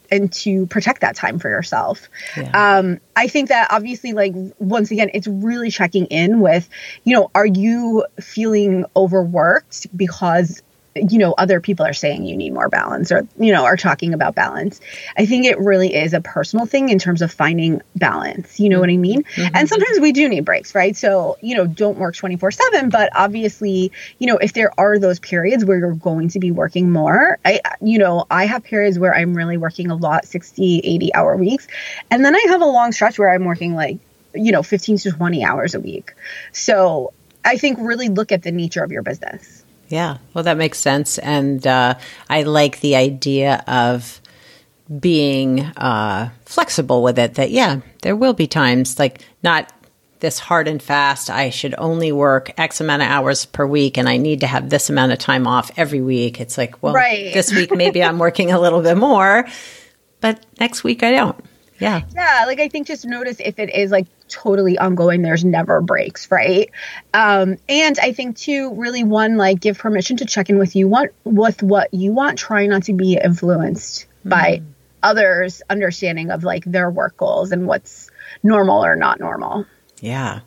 and 0.10 0.34
to 0.34 0.66
protect 0.66 1.02
that 1.02 1.16
time 1.16 1.38
for 1.38 1.50
yourself. 1.50 2.10
Yeah. 2.36 2.78
Um, 2.78 3.00
I 3.16 3.28
think 3.28 3.50
that 3.50 3.68
obviously, 3.72 4.14
like, 4.14 4.34
once 4.58 4.90
again, 4.90 5.12
it's 5.14 5.28
really 5.28 5.70
checking 5.70 6.08
in 6.08 6.40
with, 6.40 6.68
you 7.04 7.16
know, 7.16 7.30
are 7.36 7.46
you 7.46 8.06
feeling 8.20 8.86
overworked 8.96 9.96
because 9.96 10.64
you 10.96 11.18
know 11.18 11.34
other 11.34 11.60
people 11.60 11.86
are 11.86 11.94
saying 11.94 12.26
you 12.26 12.38
need 12.38 12.54
more 12.54 12.70
balance 12.70 13.12
or 13.12 13.28
you 13.40 13.52
know 13.52 13.66
are 13.66 13.78
talking 13.78 14.14
about 14.14 14.36
balance. 14.36 14.80
I 15.18 15.26
think 15.26 15.46
it 15.46 15.58
really 15.60 15.94
is 15.96 16.14
a 16.14 16.22
personal 16.22 16.66
thing 16.66 16.90
in 16.90 17.00
terms 17.00 17.22
of 17.22 17.32
finding 17.32 17.82
balance. 17.96 18.60
You 18.60 18.70
know 18.70 18.80
what 18.80 18.90
i 18.90 18.98
mean? 18.98 19.24
Mm-hmm. 19.24 19.56
and 19.56 19.70
sometimes 19.70 20.00
we 20.00 20.12
do 20.12 20.30
need 20.30 20.46
breaks 20.46 20.76
right? 20.76 20.96
So 20.96 21.38
you 21.42 21.56
know 21.56 21.66
don't 21.66 21.98
work 21.98 22.16
24 22.16 22.52
7 22.52 22.90
but 22.90 23.10
obviously 23.16 23.92
you 24.20 24.28
know 24.28 24.38
if 24.38 24.54
there 24.54 24.72
are 24.78 25.00
those 25.00 25.20
periods 25.20 25.66
where 25.66 25.78
you're 25.78 25.94
going 25.94 26.30
to 26.30 26.40
be 26.40 26.52
working 26.52 26.92
more 26.92 27.40
i 27.46 27.60
you 27.82 27.98
know 27.98 28.26
i 28.30 28.46
have 28.46 28.64
periods 28.64 29.00
where 29.00 29.16
i'm 29.16 29.34
really 29.34 29.58
working 29.58 29.90
a 29.90 29.96
lot 29.96 30.26
60 30.26 30.80
80 30.80 31.14
hour 31.14 31.36
weeks. 31.36 31.68
And 32.12 32.24
then 32.24 32.36
i 32.36 32.46
have 32.50 32.62
a 32.62 32.66
long 32.66 32.92
stretch 32.92 33.18
where 33.18 33.34
i'm 33.34 33.46
working 33.46 33.74
like 33.74 33.98
you 34.36 34.52
know 34.52 34.64
15 34.64 34.98
to 35.00 35.12
20 35.12 35.44
hours 35.44 35.74
a 35.74 35.80
week. 35.80 36.14
So 36.52 37.14
i 37.44 37.58
think 37.58 37.80
really 37.82 38.10
look 38.10 38.32
at 38.32 38.44
the 38.44 38.52
nature 38.52 38.84
of 38.84 38.92
your 38.92 39.02
business 39.02 39.63
yeah, 39.94 40.18
well, 40.34 40.44
that 40.44 40.58
makes 40.58 40.80
sense. 40.80 41.20
And 41.20 41.66
uh, 41.68 41.94
I 42.28 42.42
like 42.44 42.80
the 42.80 42.96
idea 42.96 43.64
of 43.68 44.20
being 45.00 45.60
uh, 45.60 46.32
flexible 46.46 47.04
with 47.04 47.20
it 47.20 47.36
that, 47.36 47.52
yeah, 47.52 47.82
there 48.02 48.16
will 48.16 48.34
be 48.34 48.48
times 48.48 48.98
like 48.98 49.24
not 49.44 49.72
this 50.20 50.40
hard 50.40 50.68
and 50.68 50.82
fast. 50.82 51.30
I 51.30 51.52
should 51.52 51.76
only 51.78 52.12
work 52.12 52.52
X 52.58 52.82
amount 52.82 53.04
of 53.04 53.08
hours 53.08 53.46
per 53.46 53.68
week 53.68 53.98
and 54.00 54.10
I 54.10 54.18
need 54.18 54.40
to 54.40 54.48
have 54.48 54.68
this 54.68 54.90
amount 54.90 55.12
of 55.12 55.20
time 55.20 55.46
off 55.46 55.70
every 55.78 56.02
week. 56.02 56.42
It's 56.42 56.58
like, 56.58 56.82
well, 56.82 56.96
right. 56.96 57.32
this 57.32 57.54
week 57.54 57.70
maybe 57.70 58.04
I'm 58.04 58.18
working 58.18 58.52
a 58.52 58.60
little 58.60 58.82
bit 58.82 58.98
more, 58.98 59.48
but 60.22 60.44
next 60.60 60.84
week 60.84 61.04
I 61.04 61.12
don't. 61.12 61.46
Yeah. 61.80 62.02
Yeah. 62.16 62.44
Like 62.46 62.60
I 62.60 62.68
think 62.68 62.88
just 62.88 63.06
notice 63.06 63.38
if 63.40 63.60
it 63.60 63.74
is 63.74 63.92
like 63.92 64.08
totally 64.28 64.78
ongoing, 64.78 65.22
there's 65.22 65.46
never 65.46 65.82
breaks, 65.82 66.30
right? 66.32 66.70
Um, 67.14 67.58
and 67.70 68.00
I 68.00 68.14
think 68.14 68.38
too, 68.38 68.74
really 68.76 69.04
one, 69.04 69.38
like 69.38 69.60
give 69.60 69.78
permission 69.78 70.18
to 70.18 70.26
check 70.26 70.50
in 70.50 70.58
with 70.58 70.76
you 70.76 70.88
want 70.88 71.12
with 71.24 71.62
what 71.62 71.94
you 71.94 72.14
want, 72.14 72.40
try 72.40 72.66
not 72.68 72.84
to 72.84 72.94
be 72.94 73.20
influenced 73.22 74.08
mm. 74.26 74.30
by 74.30 74.62
others' 75.02 75.62
understanding 75.70 76.32
of 76.32 76.44
like 76.44 76.64
their 76.66 76.90
work 76.90 77.18
goals 77.18 77.52
and 77.52 77.68
what's 77.68 78.10
normal 78.42 78.84
or 78.84 78.96
not 78.96 79.20
normal. 79.20 79.66
Yeah. 80.00 80.42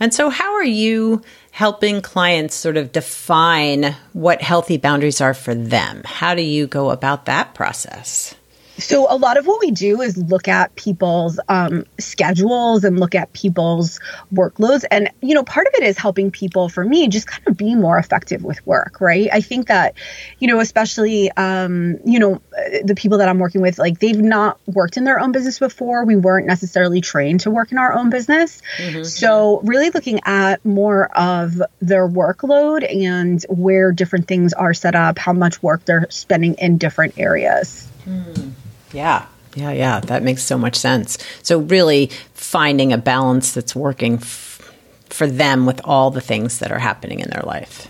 And 0.00 0.12
so 0.12 0.30
how 0.30 0.54
are 0.54 0.64
you 0.64 1.22
helping 1.50 2.00
clients 2.00 2.54
sort 2.54 2.76
of 2.76 2.92
define 2.92 3.94
what 4.12 4.40
healthy 4.40 4.78
boundaries 4.78 5.20
are 5.20 5.34
for 5.34 5.54
them? 5.54 6.02
How 6.04 6.34
do 6.34 6.42
you 6.42 6.66
go 6.66 6.90
about 6.90 7.26
that 7.26 7.54
process? 7.54 8.34
So 8.78 9.06
a 9.08 9.16
lot 9.16 9.36
of 9.36 9.46
what 9.46 9.60
we 9.60 9.70
do 9.70 10.00
is 10.00 10.16
look 10.16 10.48
at 10.48 10.74
people's 10.76 11.38
um, 11.48 11.84
schedules 11.98 12.84
and 12.84 12.98
look 12.98 13.14
at 13.14 13.32
people's 13.32 14.00
workloads, 14.32 14.84
and 14.90 15.10
you 15.20 15.34
know, 15.34 15.44
part 15.44 15.66
of 15.66 15.74
it 15.74 15.82
is 15.82 15.98
helping 15.98 16.30
people. 16.30 16.68
For 16.68 16.84
me, 16.84 17.08
just 17.08 17.26
kind 17.26 17.46
of 17.46 17.56
be 17.56 17.74
more 17.74 17.98
effective 17.98 18.42
with 18.42 18.64
work, 18.66 19.00
right? 19.00 19.28
I 19.32 19.40
think 19.40 19.68
that, 19.68 19.94
you 20.38 20.48
know, 20.48 20.60
especially 20.60 21.30
um, 21.32 21.98
you 22.04 22.18
know, 22.18 22.40
the 22.84 22.94
people 22.96 23.18
that 23.18 23.28
I'm 23.28 23.38
working 23.38 23.60
with, 23.60 23.78
like 23.78 23.98
they've 23.98 24.20
not 24.20 24.58
worked 24.66 24.96
in 24.96 25.04
their 25.04 25.20
own 25.20 25.32
business 25.32 25.58
before. 25.58 26.04
We 26.04 26.16
weren't 26.16 26.46
necessarily 26.46 27.00
trained 27.00 27.40
to 27.40 27.50
work 27.50 27.72
in 27.72 27.78
our 27.78 27.92
own 27.92 28.10
business, 28.10 28.62
mm-hmm. 28.78 29.04
so 29.04 29.60
really 29.64 29.90
looking 29.90 30.20
at 30.24 30.64
more 30.64 31.06
of 31.16 31.62
their 31.80 32.08
workload 32.08 32.90
and 32.90 33.42
where 33.48 33.92
different 33.92 34.28
things 34.28 34.52
are 34.52 34.72
set 34.72 34.94
up, 34.94 35.18
how 35.18 35.32
much 35.32 35.62
work 35.62 35.84
they're 35.84 36.06
spending 36.10 36.54
in 36.54 36.78
different 36.78 37.18
areas. 37.18 37.88
Mm. 38.06 38.52
Yeah. 38.92 39.26
Yeah, 39.54 39.70
yeah, 39.72 40.00
that 40.00 40.22
makes 40.22 40.42
so 40.42 40.56
much 40.56 40.76
sense. 40.76 41.18
So, 41.42 41.58
really 41.58 42.06
finding 42.32 42.90
a 42.90 42.96
balance 42.96 43.52
that's 43.52 43.76
working 43.76 44.14
f- 44.14 44.72
for 45.10 45.26
them 45.26 45.66
with 45.66 45.80
all 45.84 46.10
the 46.10 46.22
things 46.22 46.58
that 46.60 46.72
are 46.72 46.78
happening 46.78 47.20
in 47.20 47.28
their 47.28 47.42
life. 47.42 47.88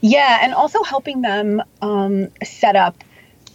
Yeah, 0.00 0.38
and 0.40 0.54
also 0.54 0.82
helping 0.84 1.20
them 1.20 1.62
um, 1.82 2.28
set 2.42 2.76
up 2.76 2.96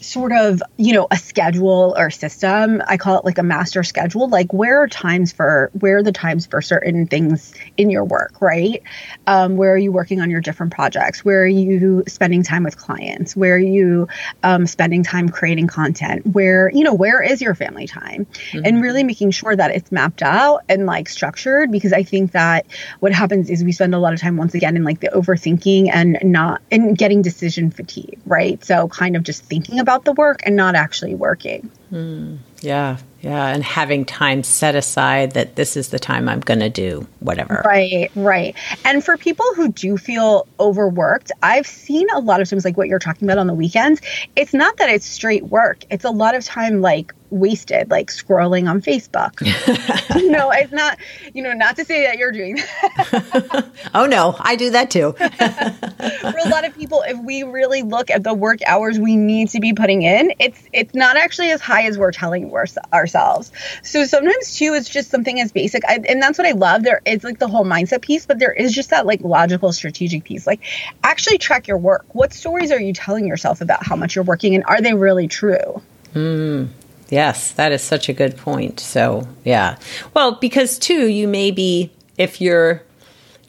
sort 0.02 0.32
of, 0.32 0.62
you 0.78 0.94
know, 0.94 1.08
a 1.12 1.18
schedule 1.18 1.96
or 1.98 2.10
system. 2.10 2.82
I 2.88 2.98
call 2.98 3.20
it 3.20 3.26
like 3.26 3.38
a 3.38 3.44
master 3.44 3.84
schedule. 3.84 4.28
Like 4.28 4.52
where 4.52 4.82
are 4.82 4.88
times 4.88 5.32
for 5.32 5.70
where 5.80 5.98
are 5.98 6.04
the 6.04 6.12
times 6.12 6.48
for 6.48 6.62
certain 6.62 7.08
things 7.08 7.54
in 7.78 7.90
your 7.90 8.04
work, 8.04 8.42
right? 8.42 8.82
Um, 9.28 9.58
where 9.58 9.74
are 9.74 9.78
you 9.78 9.92
working 9.92 10.20
on 10.20 10.30
your 10.30 10.42
different 10.42 10.74
projects? 10.74 11.24
Where 11.24 11.44
are 11.44 11.48
you 11.48 12.04
spending 12.08 12.44
time 12.44 12.64
with 12.64 12.78
clients? 12.78 13.36
Where 13.36 13.56
are 13.56 13.60
you 13.60 14.08
um, 14.44 14.66
spending 14.66 15.04
time 15.04 15.30
creating 15.30 15.68
content? 15.68 16.26
Where, 16.26 16.70
you 16.72 16.84
know, 16.84 16.94
where 16.94 17.22
is 17.22 17.42
your 17.42 17.56
family 17.56 17.88
time? 17.88 18.26
Mm-hmm. 18.26 18.66
And 18.66 18.82
really 18.82 19.04
making 19.04 19.32
sure 19.32 19.56
that 19.56 19.72
it's 19.72 19.92
mapped 19.92 20.24
out 20.24 20.62
and 20.68 20.86
like 20.86 21.10
structured 21.10 21.72
because 21.72 21.94
I 21.94 22.04
think 22.04 22.32
that 22.32 22.66
what 23.00 23.14
happens 23.14 23.50
is 23.50 23.64
we 23.64 23.72
spend 23.72 23.94
a 23.94 24.00
lot 24.00 24.14
of 24.14 24.20
time 24.20 24.38
once 24.38 24.56
again 24.56 24.76
in 24.76 24.84
like 24.84 25.00
the 25.00 25.10
overthinking 25.10 25.90
and 25.94 26.18
not 26.24 26.62
in 26.72 26.96
getting 26.96 27.22
decision 27.22 27.70
fatigue, 27.72 28.20
right? 28.26 28.64
So 28.64 28.88
kind 28.88 29.16
of 29.16 29.24
just 29.24 29.44
thinking 29.44 29.80
about 29.80 29.91
about 29.92 30.06
the 30.06 30.14
work 30.14 30.42
and 30.46 30.56
not 30.56 30.76
actually 30.76 31.16
working. 31.16 31.70
Hmm. 31.90 32.38
Yeah, 32.62 32.98
yeah. 33.22 33.48
And 33.48 33.64
having 33.64 34.06
time 34.06 34.44
set 34.44 34.76
aside 34.76 35.32
that 35.32 35.56
this 35.56 35.76
is 35.76 35.90
the 35.90 36.00
time 36.00 36.30
I'm 36.30 36.40
going 36.40 36.62
to 36.62 36.70
do 36.70 37.06
whatever. 37.20 37.62
Right, 37.66 38.10
right. 38.16 38.56
And 38.86 39.04
for 39.04 39.18
people 39.18 39.46
who 39.56 39.70
do 39.70 39.98
feel 39.98 40.48
overworked, 40.60 41.32
I've 41.44 41.68
seen 41.68 42.08
a 42.14 42.20
lot 42.20 42.40
of 42.40 42.50
times, 42.50 42.64
like 42.64 42.78
what 42.78 42.88
you're 42.88 43.00
talking 43.00 43.28
about 43.28 43.40
on 43.40 43.48
the 43.48 43.54
weekends, 43.54 44.00
it's 44.36 44.54
not 44.54 44.78
that 44.78 44.90
it's 44.90 45.06
straight 45.06 45.44
work, 45.46 45.84
it's 45.90 46.06
a 46.06 46.12
lot 46.12 46.36
of 46.36 46.46
time 46.46 46.82
like 46.82 47.14
wasted, 47.32 47.90
like 47.90 48.08
scrolling 48.10 48.70
on 48.70 48.82
Facebook. 48.82 49.42
you 50.16 50.30
know, 50.30 50.52
it's 50.52 50.72
not, 50.72 50.98
you 51.34 51.42
know, 51.42 51.54
not 51.54 51.76
to 51.78 51.86
say 51.86 52.04
that 52.04 52.18
you're 52.18 52.32
doing 52.32 52.56
that. 52.56 53.68
Oh, 53.94 54.06
no, 54.06 54.36
I 54.40 54.56
do 54.56 54.70
that 54.70 54.92
too. 54.92 55.16
for 56.02 56.38
a 56.38 56.50
lot 56.50 56.66
of 56.66 56.76
people, 56.76 57.04
if 57.08 57.18
we 57.20 57.44
really 57.44 57.82
look 57.84 58.10
at 58.10 58.24
the 58.24 58.34
work 58.34 58.60
hours 58.66 59.00
we 59.00 59.16
need 59.16 59.50
to 59.50 59.60
be 59.60 59.74
putting 59.74 60.02
in, 60.02 60.34
it's 60.40 60.62
it's 60.74 60.94
not 60.94 61.18
actually 61.18 61.52
as 61.52 61.62
high 61.62 61.84
as 61.84 61.98
we're 61.98 62.12
telling 62.12 62.52
ourselves. 62.94 63.52
So 63.84 64.06
sometimes 64.06 64.56
too, 64.56 64.74
it's 64.74 64.90
just 64.90 65.10
something 65.10 65.40
as 65.40 65.52
basic, 65.52 65.84
I, 65.86 66.00
and 66.08 66.22
that's 66.22 66.38
what 66.38 66.48
I 66.48 66.52
love. 66.52 66.84
There 66.84 67.02
is 67.06 67.24
like 67.24 67.40
the 67.40 67.48
whole 67.48 67.66
mindset 67.66 68.02
piece, 68.02 68.26
but 68.26 68.40
there 68.40 68.52
is 68.52 68.74
just 68.74 68.90
that 68.90 69.06
like 69.06 69.22
logical, 69.22 69.72
strategic 69.72 70.24
piece. 70.24 70.48
Like 70.48 70.62
actually 71.04 71.38
track 71.38 71.68
your 71.68 71.78
work. 71.78 72.06
What 72.14 72.34
stories 72.34 72.72
are 72.72 72.80
you 72.80 72.94
telling 72.94 73.28
yourself 73.28 73.62
about 73.62 73.86
how 73.86 73.96
much 73.96 74.16
you're 74.16 74.26
working, 74.26 74.56
and 74.56 74.64
are 74.66 74.82
they 74.82 74.94
really 74.94 75.28
true? 75.28 75.82
Hmm. 76.14 76.66
Yes, 77.10 77.52
that 77.52 77.74
is 77.74 77.82
such 77.82 78.08
a 78.08 78.14
good 78.14 78.38
point. 78.38 78.80
So, 78.80 79.28
yeah. 79.44 79.78
Well, 80.14 80.36
because 80.36 80.80
too, 80.80 81.08
you 81.10 81.28
may 81.28 81.52
be, 81.52 81.92
if 82.18 82.40
you're 82.40 82.84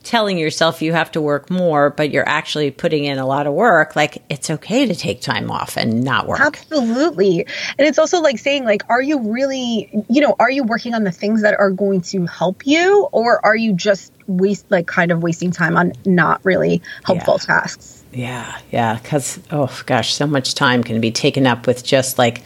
telling 0.02 0.38
yourself 0.38 0.82
you 0.82 0.92
have 0.92 1.10
to 1.12 1.20
work 1.20 1.50
more, 1.50 1.90
but 1.90 2.10
you're 2.10 2.28
actually 2.28 2.70
putting 2.70 3.04
in 3.04 3.18
a 3.18 3.26
lot 3.26 3.46
of 3.46 3.54
work, 3.54 3.94
like 3.96 4.22
it's 4.28 4.50
okay 4.50 4.86
to 4.86 4.94
take 4.94 5.20
time 5.20 5.50
off 5.50 5.76
and 5.76 6.02
not 6.02 6.26
work. 6.26 6.40
Absolutely. 6.40 7.40
And 7.78 7.86
it's 7.88 7.98
also 7.98 8.20
like 8.20 8.38
saying 8.38 8.64
like 8.64 8.82
are 8.88 9.00
you 9.02 9.20
really, 9.32 9.88
you 10.08 10.20
know, 10.20 10.34
are 10.38 10.50
you 10.50 10.64
working 10.64 10.94
on 10.94 11.04
the 11.04 11.12
things 11.12 11.42
that 11.42 11.58
are 11.58 11.70
going 11.70 12.00
to 12.02 12.26
help 12.26 12.66
you 12.66 13.08
or 13.12 13.44
are 13.44 13.56
you 13.56 13.72
just 13.72 14.12
waste 14.26 14.66
like 14.70 14.86
kind 14.86 15.10
of 15.12 15.22
wasting 15.22 15.50
time 15.50 15.76
on 15.76 15.92
not 16.04 16.44
really 16.44 16.82
helpful 17.04 17.38
Yeah. 17.40 17.46
tasks? 17.46 18.04
Yeah, 18.12 18.58
yeah. 18.70 18.98
Because, 19.02 19.40
oh 19.50 19.80
gosh, 19.86 20.12
so 20.14 20.26
much 20.26 20.54
time 20.54 20.84
can 20.84 21.00
be 21.00 21.10
taken 21.10 21.46
up 21.46 21.66
with 21.66 21.82
just 21.84 22.18
like, 22.18 22.42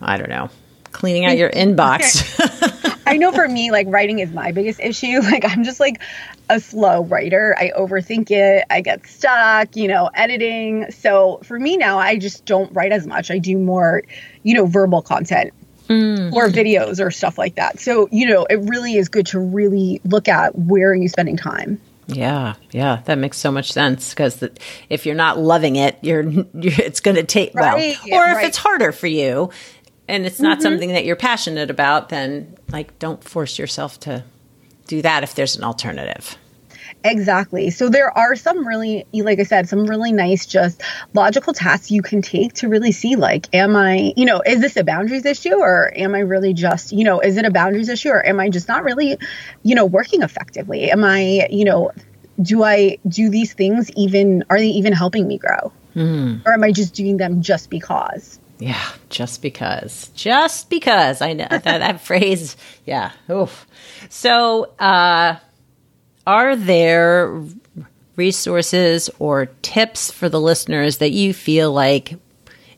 I 0.00 0.16
don't 0.16 0.28
know, 0.28 0.50
cleaning 0.98 1.26
out 1.26 1.38
your 1.38 1.50
inbox. 1.50 2.24
I 3.06 3.18
know 3.18 3.30
for 3.30 3.46
me, 3.48 3.70
like 3.70 3.86
writing 3.88 4.18
is 4.18 4.32
my 4.32 4.50
biggest 4.50 4.80
issue. 4.80 5.20
Like 5.28 5.44
I'm 5.44 5.62
just 5.62 5.78
like 5.78 6.00
a 6.48 6.58
slow 6.58 7.04
writer. 7.04 7.54
I 7.58 7.70
overthink 7.76 8.30
it. 8.30 8.64
I 8.70 8.80
get 8.80 9.06
stuck, 9.06 9.76
you 9.76 9.86
know, 9.86 10.10
editing. 10.14 10.90
So 10.90 11.38
for 11.44 11.58
me 11.58 11.76
now, 11.76 11.98
I 11.98 12.16
just 12.16 12.46
don't 12.46 12.72
write 12.72 12.92
as 12.92 13.06
much. 13.06 13.30
I 13.30 13.38
do 13.38 13.58
more, 13.58 14.02
you 14.42 14.54
know, 14.54 14.66
verbal 14.66 15.02
content. 15.02 15.52
Mm. 15.88 16.32
Or 16.32 16.48
videos 16.48 17.02
or 17.02 17.10
stuff 17.10 17.38
like 17.38 17.54
that. 17.54 17.80
So, 17.80 18.08
you 18.10 18.26
know, 18.26 18.44
it 18.44 18.56
really 18.56 18.96
is 18.96 19.08
good 19.08 19.26
to 19.28 19.38
really 19.38 20.00
look 20.04 20.28
at 20.28 20.58
where 20.58 20.90
are 20.90 20.94
you 20.94 21.08
spending 21.08 21.36
time. 21.36 21.80
Yeah, 22.08 22.54
yeah, 22.70 23.02
that 23.04 23.18
makes 23.18 23.36
so 23.36 23.52
much 23.52 23.70
sense 23.70 24.10
because 24.10 24.42
if 24.88 25.04
you're 25.04 25.14
not 25.14 25.38
loving 25.38 25.76
it, 25.76 25.98
you're, 26.00 26.22
you're 26.22 26.46
it's 26.54 27.00
going 27.00 27.16
to 27.16 27.22
take 27.22 27.54
Right, 27.54 27.96
well. 28.06 28.20
Or 28.20 28.30
if 28.30 28.36
right. 28.36 28.46
it's 28.46 28.56
harder 28.56 28.92
for 28.92 29.06
you 29.06 29.50
and 30.08 30.26
it's 30.26 30.40
not 30.40 30.58
mm-hmm. 30.58 30.62
something 30.62 30.88
that 30.90 31.04
you're 31.04 31.16
passionate 31.16 31.70
about, 31.70 32.08
then 32.08 32.56
like 32.70 32.98
don't 32.98 33.22
force 33.22 33.58
yourself 33.58 34.00
to 34.00 34.24
do 34.86 35.02
that 35.02 35.22
if 35.22 35.34
there's 35.34 35.56
an 35.56 35.64
alternative. 35.64 36.36
Exactly. 37.04 37.70
So 37.70 37.88
there 37.88 38.16
are 38.16 38.34
some 38.34 38.66
really, 38.66 39.06
like 39.12 39.38
I 39.38 39.44
said, 39.44 39.68
some 39.68 39.86
really 39.86 40.10
nice, 40.10 40.46
just 40.46 40.82
logical 41.14 41.52
tasks 41.52 41.90
you 41.90 42.02
can 42.02 42.22
take 42.22 42.54
to 42.54 42.68
really 42.68 42.90
see, 42.90 43.14
like, 43.14 43.46
am 43.54 43.76
I, 43.76 44.12
you 44.16 44.24
know, 44.24 44.42
is 44.44 44.60
this 44.60 44.76
a 44.76 44.82
boundaries 44.82 45.24
issue 45.24 45.54
or 45.54 45.92
am 45.96 46.14
I 46.14 46.20
really 46.20 46.54
just, 46.54 46.90
you 46.90 47.04
know, 47.04 47.20
is 47.20 47.36
it 47.36 47.44
a 47.44 47.52
boundaries 47.52 47.88
issue 47.88 48.08
or 48.08 48.26
am 48.26 48.40
I 48.40 48.48
just 48.48 48.66
not 48.66 48.82
really, 48.82 49.16
you 49.62 49.76
know, 49.76 49.84
working 49.84 50.22
effectively? 50.22 50.90
Am 50.90 51.04
I, 51.04 51.46
you 51.50 51.64
know, 51.64 51.92
do 52.42 52.64
I 52.64 52.98
do 53.06 53.28
these 53.30 53.52
things 53.52 53.90
even, 53.92 54.42
are 54.50 54.58
they 54.58 54.68
even 54.68 54.92
helping 54.92 55.28
me 55.28 55.38
grow? 55.38 55.72
Hmm. 55.94 56.38
Or 56.44 56.52
am 56.52 56.64
I 56.64 56.72
just 56.72 56.94
doing 56.94 57.16
them 57.16 57.42
just 57.42 57.70
because? 57.70 58.40
Yeah, 58.58 58.82
just 59.08 59.40
because. 59.40 60.10
Just 60.14 60.68
because. 60.68 61.22
I 61.22 61.32
know 61.32 61.46
that, 61.50 61.64
that 61.64 62.00
phrase. 62.04 62.56
Yeah. 62.84 63.12
Oof. 63.30 63.66
So, 64.08 64.64
uh, 64.78 65.36
are 66.26 66.56
there 66.56 67.42
resources 68.16 69.08
or 69.18 69.46
tips 69.62 70.10
for 70.10 70.28
the 70.28 70.40
listeners 70.40 70.98
that 70.98 71.12
you 71.12 71.32
feel 71.32 71.72
like 71.72 72.16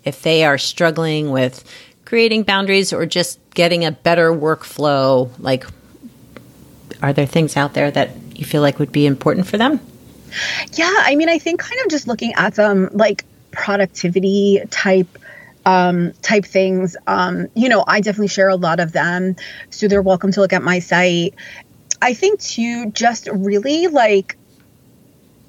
if 0.05 0.23
they 0.23 0.45
are 0.45 0.59
struggling 0.59 1.31
with 1.31 1.65
creating 2.05 2.43
boundaries 2.43 2.93
or 2.93 3.07
just 3.07 3.39
getting 3.55 3.85
a 3.85 3.91
better 3.91 4.33
workflow, 4.33 5.31
like, 5.39 5.65
are 7.03 7.13
there 7.13 7.27
things 7.27 7.57
out 7.57 7.73
there 7.73 7.91
that 7.91 8.11
you 8.37 8.45
feel 8.45 8.61
like 8.61 8.79
would 8.79 8.93
be 8.93 9.07
important 9.07 9.47
for 9.47 9.57
them? 9.57 9.81
Yeah, 10.73 10.93
I 10.99 11.17
mean, 11.17 11.29
I 11.29 11.39
think 11.39 11.61
kind 11.61 11.81
of 11.83 11.91
just 11.91 12.07
looking 12.07 12.35
at 12.35 12.55
them 12.55 12.91
like 12.93 13.25
productivity 13.51 14.63
type 14.71 15.19
um 15.71 16.13
type 16.23 16.45
things. 16.45 16.97
Um 17.07 17.49
you 17.55 17.69
know 17.69 17.85
i 17.87 18.01
definitely 18.01 18.29
share 18.29 18.49
a 18.49 18.57
lot 18.57 18.81
of 18.81 18.93
them. 18.93 19.37
So 19.71 19.89
they're 19.89 20.03
welcome 20.03 20.33
to 20.33 20.41
look 20.41 20.53
at 20.53 20.63
my 20.63 20.79
site. 20.79 21.35
I 22.03 22.15
think 22.15 22.41
too 22.41 22.91
just 22.91 23.29
really 23.33 23.87
like 23.87 24.37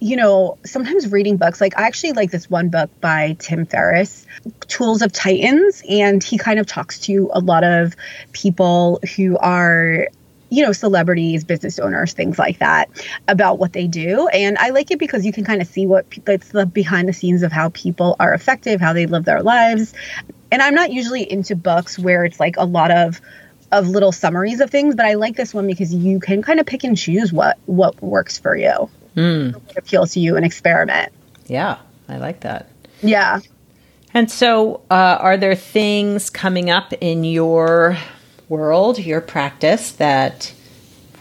you 0.01 0.15
know 0.15 0.57
sometimes 0.65 1.11
reading 1.11 1.37
books 1.37 1.61
like 1.61 1.77
i 1.77 1.83
actually 1.83 2.11
like 2.13 2.31
this 2.31 2.49
one 2.49 2.69
book 2.69 2.89
by 2.99 3.35
tim 3.39 3.67
ferriss 3.67 4.25
tools 4.67 5.03
of 5.03 5.11
titans 5.11 5.83
and 5.87 6.23
he 6.23 6.39
kind 6.39 6.59
of 6.59 6.65
talks 6.65 6.99
to 6.99 7.29
a 7.33 7.39
lot 7.39 7.63
of 7.63 7.95
people 8.31 8.99
who 9.15 9.37
are 9.37 10.07
you 10.51 10.63
know, 10.63 10.73
celebrities, 10.73 11.45
business 11.45 11.79
owners, 11.79 12.11
things 12.11 12.37
like 12.37 12.59
that 12.59 12.89
about 13.29 13.57
what 13.57 13.71
they 13.71 13.87
do. 13.87 14.27
And 14.27 14.57
I 14.57 14.69
like 14.69 14.91
it 14.91 14.99
because 14.99 15.25
you 15.25 15.31
can 15.31 15.45
kind 15.45 15.61
of 15.61 15.67
see 15.67 15.85
what 15.87 16.05
it's 16.27 16.49
the 16.49 16.65
behind 16.65 17.07
the 17.07 17.13
scenes 17.13 17.41
of 17.41 17.53
how 17.53 17.69
people 17.69 18.17
are 18.19 18.33
effective, 18.33 18.81
how 18.81 18.91
they 18.91 19.05
live 19.05 19.23
their 19.23 19.41
lives. 19.41 19.93
And 20.51 20.61
I'm 20.61 20.75
not 20.75 20.91
usually 20.91 21.29
into 21.29 21.55
books 21.55 21.97
where 21.97 22.25
it's 22.25 22.39
like 22.39 22.57
a 22.57 22.65
lot 22.65 22.91
of 22.91 23.21
of 23.71 23.87
little 23.87 24.11
summaries 24.11 24.59
of 24.59 24.69
things, 24.69 24.95
but 24.95 25.05
I 25.05 25.13
like 25.13 25.37
this 25.37 25.53
one 25.53 25.65
because 25.65 25.93
you 25.93 26.19
can 26.19 26.41
kind 26.41 26.59
of 26.59 26.65
pick 26.65 26.83
and 26.83 26.97
choose 26.97 27.31
what 27.31 27.57
what 27.67 28.01
works 28.03 28.37
for 28.37 28.53
you, 28.53 28.89
what 29.15 29.77
appeals 29.77 30.11
to 30.13 30.19
you, 30.19 30.35
and 30.35 30.45
experiment. 30.45 31.13
Yeah, 31.47 31.77
I 32.09 32.17
like 32.17 32.41
that. 32.41 32.67
Yeah. 33.01 33.39
And 34.13 34.29
so, 34.29 34.81
uh, 34.91 35.17
are 35.21 35.37
there 35.37 35.55
things 35.55 36.29
coming 36.29 36.69
up 36.69 36.91
in 36.99 37.23
your 37.23 37.97
world, 38.51 38.99
your 38.99 39.21
practice, 39.21 39.93
that 39.93 40.53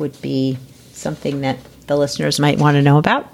would 0.01 0.21
be 0.21 0.59
something 0.93 1.43
that 1.43 1.59
the 1.87 1.97
listeners 1.97 2.40
might 2.40 2.59
want 2.59 2.75
to 2.75 2.83
know 2.83 2.99
about? 2.99 3.33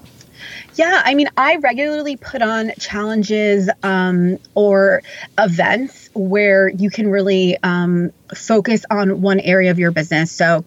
Yeah, 0.74 1.00
I 1.04 1.14
mean, 1.14 1.28
I 1.38 1.56
regularly 1.56 2.16
put 2.16 2.42
on 2.42 2.72
challenges 2.78 3.70
um, 3.82 4.38
or 4.54 5.02
events 5.38 6.05
where 6.16 6.68
you 6.68 6.90
can 6.90 7.08
really 7.08 7.56
um, 7.62 8.10
focus 8.34 8.84
on 8.90 9.20
one 9.22 9.40
area 9.40 9.70
of 9.70 9.78
your 9.78 9.90
business. 9.90 10.32
So, 10.32 10.64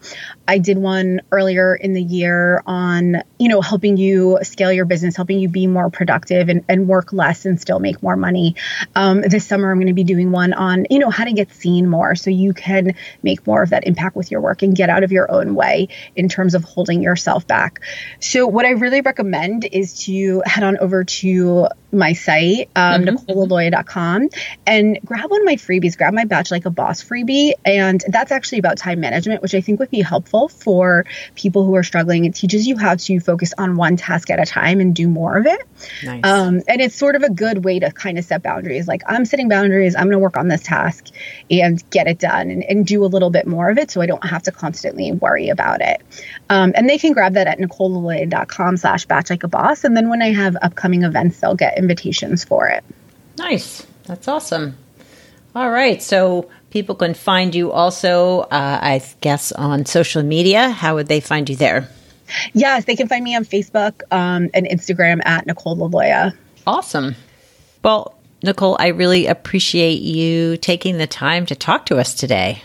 I 0.50 0.58
did 0.58 0.78
one 0.78 1.20
earlier 1.30 1.76
in 1.76 1.92
the 1.94 2.02
year 2.02 2.60
on, 2.66 3.22
you 3.38 3.48
know, 3.48 3.60
helping 3.60 3.96
you 3.96 4.40
scale 4.42 4.72
your 4.72 4.84
business, 4.84 5.14
helping 5.14 5.38
you 5.38 5.48
be 5.48 5.68
more 5.68 5.90
productive 5.90 6.48
and, 6.48 6.64
and 6.68 6.88
work 6.88 7.12
less 7.12 7.46
and 7.46 7.60
still 7.60 7.78
make 7.78 8.02
more 8.02 8.16
money. 8.16 8.56
Um, 8.96 9.20
this 9.20 9.46
summer, 9.46 9.70
I'm 9.70 9.76
going 9.76 9.86
to 9.86 9.92
be 9.92 10.02
doing 10.02 10.32
one 10.32 10.52
on, 10.52 10.86
you 10.90 10.98
know, 10.98 11.08
how 11.08 11.22
to 11.22 11.32
get 11.32 11.52
seen 11.52 11.88
more 11.88 12.16
so 12.16 12.30
you 12.30 12.52
can 12.52 12.96
make 13.22 13.46
more 13.46 13.62
of 13.62 13.70
that 13.70 13.86
impact 13.86 14.16
with 14.16 14.32
your 14.32 14.40
work 14.40 14.62
and 14.62 14.74
get 14.74 14.90
out 14.90 15.04
of 15.04 15.12
your 15.12 15.30
own 15.30 15.54
way 15.54 15.86
in 16.16 16.28
terms 16.28 16.56
of 16.56 16.64
holding 16.64 17.00
yourself 17.00 17.46
back. 17.46 17.78
So, 18.18 18.48
what 18.48 18.66
I 18.66 18.70
really 18.70 19.02
recommend 19.02 19.68
is 19.70 20.04
to 20.06 20.42
head 20.44 20.64
on 20.64 20.78
over 20.78 21.04
to 21.04 21.68
my 21.92 22.12
site, 22.12 22.70
um, 22.74 23.04
NicoleLaloya.com, 23.04 24.30
and 24.66 24.98
grab 25.04 25.30
one 25.30 25.39
of 25.40 25.46
my 25.46 25.56
freebies, 25.56 25.96
grab 25.96 26.14
my 26.14 26.24
Batch 26.24 26.50
Like 26.50 26.66
a 26.66 26.70
Boss 26.70 27.02
freebie. 27.02 27.52
And 27.64 28.02
that's 28.08 28.32
actually 28.32 28.58
about 28.58 28.78
time 28.78 29.00
management, 29.00 29.42
which 29.42 29.54
I 29.54 29.60
think 29.60 29.80
would 29.80 29.90
be 29.90 30.02
helpful 30.02 30.48
for 30.48 31.04
people 31.34 31.64
who 31.64 31.74
are 31.76 31.82
struggling. 31.82 32.24
It 32.24 32.34
teaches 32.34 32.66
you 32.66 32.76
how 32.76 32.94
to 32.94 33.20
focus 33.20 33.52
on 33.58 33.76
one 33.76 33.96
task 33.96 34.30
at 34.30 34.40
a 34.40 34.46
time 34.46 34.80
and 34.80 34.94
do 34.94 35.08
more 35.08 35.38
of 35.38 35.46
it. 35.46 35.60
Nice. 36.04 36.24
Um, 36.24 36.62
and 36.68 36.80
it's 36.80 36.94
sort 36.94 37.16
of 37.16 37.22
a 37.22 37.30
good 37.30 37.64
way 37.64 37.78
to 37.78 37.90
kind 37.90 38.18
of 38.18 38.24
set 38.24 38.42
boundaries. 38.42 38.86
Like, 38.86 39.02
I'm 39.06 39.24
setting 39.24 39.48
boundaries, 39.48 39.94
I'm 39.94 40.04
going 40.04 40.12
to 40.12 40.18
work 40.18 40.36
on 40.36 40.48
this 40.48 40.62
task 40.62 41.08
and 41.50 41.82
get 41.90 42.06
it 42.06 42.18
done 42.18 42.50
and, 42.50 42.62
and 42.64 42.86
do 42.86 43.04
a 43.04 43.06
little 43.06 43.30
bit 43.30 43.46
more 43.46 43.70
of 43.70 43.78
it 43.78 43.90
so 43.90 44.00
I 44.00 44.06
don't 44.06 44.24
have 44.24 44.42
to 44.44 44.52
constantly 44.52 45.12
worry 45.12 45.48
about 45.48 45.80
it. 45.80 46.02
Um, 46.48 46.72
and 46.74 46.88
they 46.88 46.98
can 46.98 47.12
grab 47.12 47.34
that 47.34 47.46
at 47.46 47.58
nicolelaloya.com 47.58 48.76
slash 48.76 49.06
batch 49.06 49.30
like 49.30 49.42
a 49.42 49.48
boss. 49.48 49.84
And 49.84 49.96
then 49.96 50.08
when 50.08 50.22
I 50.22 50.32
have 50.32 50.56
upcoming 50.62 51.02
events, 51.02 51.40
they'll 51.40 51.54
get 51.54 51.78
invitations 51.78 52.44
for 52.44 52.68
it. 52.68 52.84
Nice. 53.38 53.86
That's 54.04 54.26
awesome. 54.26 54.76
All 55.54 55.70
right. 55.70 56.02
So 56.02 56.48
people 56.70 56.94
can 56.94 57.14
find 57.14 57.54
you 57.54 57.72
also, 57.72 58.40
uh, 58.40 58.78
I 58.80 59.02
guess, 59.20 59.52
on 59.52 59.84
social 59.86 60.22
media. 60.22 60.70
How 60.70 60.94
would 60.94 61.08
they 61.08 61.20
find 61.20 61.48
you 61.48 61.56
there? 61.56 61.88
Yes, 62.52 62.84
they 62.84 62.94
can 62.94 63.08
find 63.08 63.24
me 63.24 63.34
on 63.34 63.44
Facebook 63.44 64.02
um, 64.12 64.50
and 64.54 64.66
Instagram 64.66 65.20
at 65.24 65.46
Nicole 65.46 65.76
Laloya. 65.76 66.36
Awesome. 66.66 67.16
Well, 67.82 68.16
Nicole, 68.42 68.76
I 68.78 68.88
really 68.88 69.26
appreciate 69.26 70.00
you 70.00 70.56
taking 70.56 70.98
the 70.98 71.06
time 71.06 71.46
to 71.46 71.56
talk 71.56 71.86
to 71.86 71.98
us 71.98 72.14
today. 72.14 72.62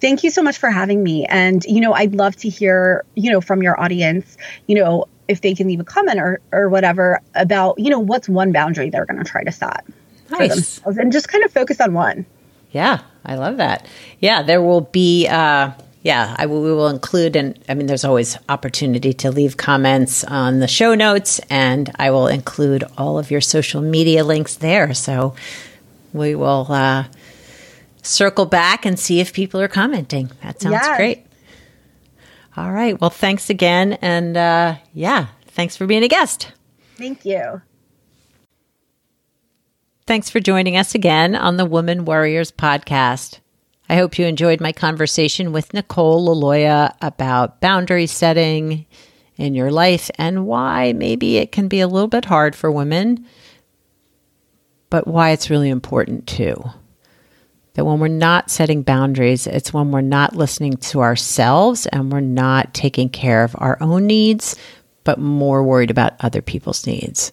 Thank 0.00 0.24
you 0.24 0.30
so 0.30 0.42
much 0.42 0.58
for 0.58 0.70
having 0.70 1.02
me. 1.02 1.24
And, 1.26 1.62
you 1.64 1.80
know, 1.80 1.92
I'd 1.92 2.14
love 2.14 2.34
to 2.36 2.48
hear, 2.48 3.04
you 3.14 3.30
know, 3.30 3.40
from 3.40 3.62
your 3.62 3.80
audience, 3.80 4.36
you 4.66 4.74
know, 4.74 5.06
if 5.28 5.40
they 5.40 5.54
can 5.54 5.68
leave 5.68 5.78
a 5.78 5.84
comment 5.84 6.18
or, 6.18 6.40
or 6.50 6.68
whatever 6.68 7.20
about, 7.34 7.78
you 7.78 7.90
know, 7.90 8.00
what's 8.00 8.28
one 8.28 8.50
boundary 8.50 8.90
they're 8.90 9.06
going 9.06 9.22
to 9.22 9.30
try 9.30 9.44
to 9.44 9.52
set 9.52 9.84
nice. 10.30 10.80
and 10.84 11.12
just 11.12 11.28
kind 11.28 11.44
of 11.44 11.52
focus 11.52 11.80
on 11.80 11.92
one. 11.92 12.26
Yeah, 12.70 13.00
I 13.24 13.36
love 13.36 13.56
that. 13.58 13.86
Yeah, 14.20 14.42
there 14.42 14.62
will 14.62 14.82
be, 14.82 15.26
uh, 15.26 15.72
yeah, 16.02 16.34
I 16.38 16.46
will, 16.46 16.62
we 16.62 16.72
will 16.72 16.88
include, 16.88 17.36
and 17.36 17.58
I 17.68 17.74
mean, 17.74 17.86
there's 17.86 18.04
always 18.04 18.36
opportunity 18.48 19.12
to 19.14 19.30
leave 19.30 19.56
comments 19.56 20.24
on 20.24 20.60
the 20.60 20.68
show 20.68 20.94
notes, 20.94 21.40
and 21.50 21.90
I 21.98 22.10
will 22.10 22.26
include 22.26 22.84
all 22.96 23.18
of 23.18 23.30
your 23.30 23.40
social 23.40 23.80
media 23.80 24.24
links 24.24 24.56
there. 24.56 24.92
So 24.94 25.34
we 26.12 26.34
will 26.34 26.66
uh, 26.68 27.04
circle 28.02 28.46
back 28.46 28.84
and 28.84 28.98
see 28.98 29.20
if 29.20 29.32
people 29.32 29.60
are 29.60 29.68
commenting. 29.68 30.30
That 30.42 30.60
sounds 30.60 30.72
yes. 30.72 30.96
great. 30.96 31.26
All 32.56 32.72
right. 32.72 33.00
Well, 33.00 33.10
thanks 33.10 33.50
again. 33.50 33.94
And 34.02 34.36
uh, 34.36 34.76
yeah, 34.92 35.28
thanks 35.46 35.76
for 35.76 35.86
being 35.86 36.02
a 36.02 36.08
guest. 36.08 36.52
Thank 36.96 37.24
you. 37.24 37.62
Thanks 40.08 40.30
for 40.30 40.40
joining 40.40 40.74
us 40.74 40.94
again 40.94 41.34
on 41.34 41.58
the 41.58 41.66
Woman 41.66 42.06
Warriors 42.06 42.50
podcast. 42.50 43.40
I 43.90 43.96
hope 43.96 44.18
you 44.18 44.24
enjoyed 44.24 44.58
my 44.58 44.72
conversation 44.72 45.52
with 45.52 45.74
Nicole 45.74 46.26
Laloya 46.26 46.94
about 47.02 47.60
boundary 47.60 48.06
setting 48.06 48.86
in 49.36 49.54
your 49.54 49.70
life 49.70 50.10
and 50.14 50.46
why 50.46 50.94
maybe 50.94 51.36
it 51.36 51.52
can 51.52 51.68
be 51.68 51.80
a 51.80 51.86
little 51.86 52.08
bit 52.08 52.24
hard 52.24 52.56
for 52.56 52.72
women, 52.72 53.26
but 54.88 55.06
why 55.06 55.32
it's 55.32 55.50
really 55.50 55.68
important 55.68 56.26
too 56.26 56.56
that 57.74 57.84
when 57.84 58.00
we're 58.00 58.08
not 58.08 58.50
setting 58.50 58.82
boundaries, 58.82 59.46
it's 59.46 59.74
when 59.74 59.90
we're 59.90 60.00
not 60.00 60.34
listening 60.34 60.78
to 60.78 61.02
ourselves 61.02 61.84
and 61.88 62.10
we're 62.10 62.20
not 62.20 62.72
taking 62.72 63.10
care 63.10 63.44
of 63.44 63.54
our 63.58 63.76
own 63.82 64.06
needs, 64.06 64.56
but 65.04 65.20
more 65.20 65.62
worried 65.62 65.90
about 65.90 66.14
other 66.20 66.40
people's 66.40 66.86
needs. 66.86 67.30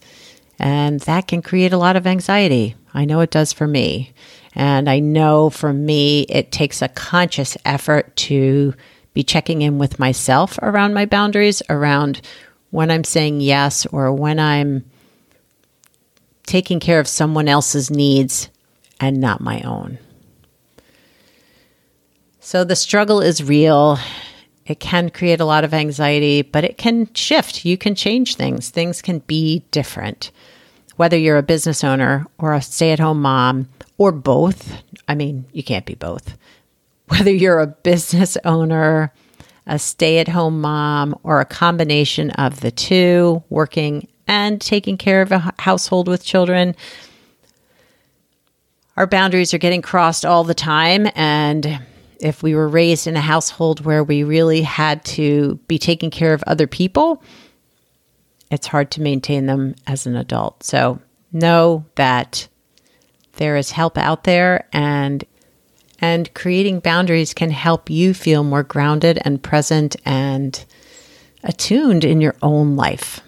And 0.59 0.99
that 1.01 1.27
can 1.27 1.41
create 1.41 1.73
a 1.73 1.77
lot 1.77 1.95
of 1.95 2.07
anxiety. 2.07 2.75
I 2.93 3.05
know 3.05 3.19
it 3.21 3.31
does 3.31 3.51
for 3.51 3.67
me. 3.67 4.13
And 4.53 4.89
I 4.89 4.99
know 4.99 5.49
for 5.49 5.73
me, 5.73 6.21
it 6.23 6.51
takes 6.51 6.81
a 6.81 6.87
conscious 6.87 7.57
effort 7.65 8.15
to 8.17 8.73
be 9.13 9.23
checking 9.23 9.61
in 9.61 9.77
with 9.77 9.99
myself 9.99 10.57
around 10.61 10.93
my 10.93 11.05
boundaries, 11.05 11.61
around 11.69 12.21
when 12.71 12.91
I'm 12.91 13.03
saying 13.03 13.41
yes 13.41 13.85
or 13.87 14.13
when 14.13 14.39
I'm 14.39 14.85
taking 16.45 16.79
care 16.79 16.99
of 16.99 17.07
someone 17.07 17.47
else's 17.47 17.89
needs 17.89 18.49
and 18.99 19.19
not 19.19 19.41
my 19.41 19.61
own. 19.61 19.97
So 22.39 22.63
the 22.63 22.75
struggle 22.75 23.21
is 23.21 23.43
real. 23.43 23.97
It 24.65 24.79
can 24.79 25.09
create 25.11 25.39
a 25.39 25.45
lot 25.45 25.63
of 25.63 25.73
anxiety, 25.73 26.41
but 26.41 26.63
it 26.63 26.77
can 26.77 27.13
shift. 27.13 27.65
You 27.65 27.77
can 27.77 27.93
change 27.93 28.35
things. 28.35 28.69
Things 28.69 29.01
can 29.01 29.19
be 29.19 29.63
different. 29.71 30.31
Whether 30.95 31.17
you're 31.17 31.37
a 31.37 31.43
business 31.43 31.83
owner 31.83 32.25
or 32.37 32.53
a 32.53 32.61
stay 32.61 32.91
at 32.91 32.99
home 32.99 33.21
mom 33.21 33.69
or 33.97 34.11
both, 34.11 34.81
I 35.07 35.13
mean, 35.15 35.45
you 35.51 35.63
can't 35.63 35.85
be 35.85 35.95
both. 35.95 36.37
Whether 37.07 37.31
you're 37.31 37.59
a 37.59 37.67
business 37.67 38.37
owner, 38.43 39.13
a 39.67 39.77
stay 39.77 40.17
at 40.17 40.27
home 40.27 40.61
mom, 40.61 41.19
or 41.23 41.39
a 41.39 41.45
combination 41.45 42.31
of 42.31 42.61
the 42.61 42.71
two, 42.71 43.43
working 43.49 44.07
and 44.27 44.59
taking 44.59 44.97
care 44.97 45.21
of 45.21 45.31
a 45.31 45.53
household 45.59 46.07
with 46.07 46.23
children, 46.23 46.75
our 48.97 49.05
boundaries 49.05 49.53
are 49.53 49.59
getting 49.59 49.83
crossed 49.83 50.25
all 50.25 50.43
the 50.43 50.55
time. 50.55 51.07
And 51.13 51.79
if 52.25 52.41
we 52.41 52.55
were 52.55 52.67
raised 52.67 53.05
in 53.05 53.15
a 53.15 53.21
household 53.21 53.85
where 53.85 54.03
we 54.03 54.23
really 54.23 54.63
had 54.63 55.05
to 55.05 55.59
be 55.67 55.77
taking 55.77 56.09
care 56.09 56.33
of 56.33 56.43
other 56.47 56.65
people, 56.65 57.21
it's 58.49 58.65
hard 58.65 58.89
to 58.89 59.01
maintain 59.01 59.45
them 59.45 59.75
as 59.85 60.07
an 60.07 60.15
adult. 60.15 60.63
So 60.63 60.99
know 61.31 61.85
that 61.95 62.47
there 63.33 63.55
is 63.55 63.69
help 63.69 63.95
out 63.95 64.23
there 64.23 64.67
and 64.73 65.23
and 65.99 66.33
creating 66.33 66.79
boundaries 66.79 67.33
can 67.33 67.51
help 67.51 67.91
you 67.91 68.13
feel 68.13 68.43
more 68.43 68.63
grounded 68.63 69.19
and 69.23 69.41
present 69.41 69.95
and 70.03 70.65
attuned 71.43 72.03
in 72.03 72.21
your 72.21 72.35
own 72.41 72.75
life. 72.75 73.21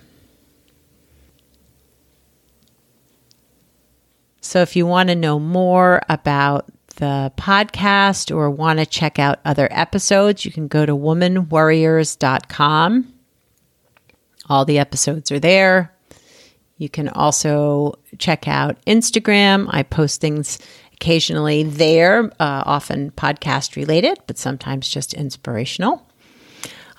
So, 4.42 4.62
if 4.62 4.76
you 4.76 4.86
want 4.86 5.10
to 5.10 5.16
know 5.16 5.40
more 5.40 6.02
about 6.10 6.70
the 6.98 7.32
podcast 7.38 8.36
or 8.36 8.52
want 8.52 8.80
to 8.80 8.86
check 8.86 9.18
out 9.18 9.40
other 9.46 9.70
episodes, 9.72 10.44
you 10.46 10.52
can 10.52 10.68
go 10.68 10.86
to 10.86 10.94
womanwarriors.com. 10.96 13.14
All 14.50 14.66
the 14.66 14.80
episodes 14.80 15.32
are 15.32 15.40
there. 15.40 15.94
You 16.78 16.90
can 16.90 17.08
also 17.10 17.98
check 18.20 18.48
out 18.48 18.78
Instagram. 18.86 19.68
I 19.70 19.84
post 19.84 20.22
things 20.22 20.58
occasionally 20.94 21.64
there, 21.64 22.32
uh, 22.40 22.64
often 22.66 23.12
podcast 23.12 23.76
related, 23.76 24.18
but 24.28 24.38
sometimes 24.38 24.88
just 24.90 25.14
inspirational. 25.14 26.08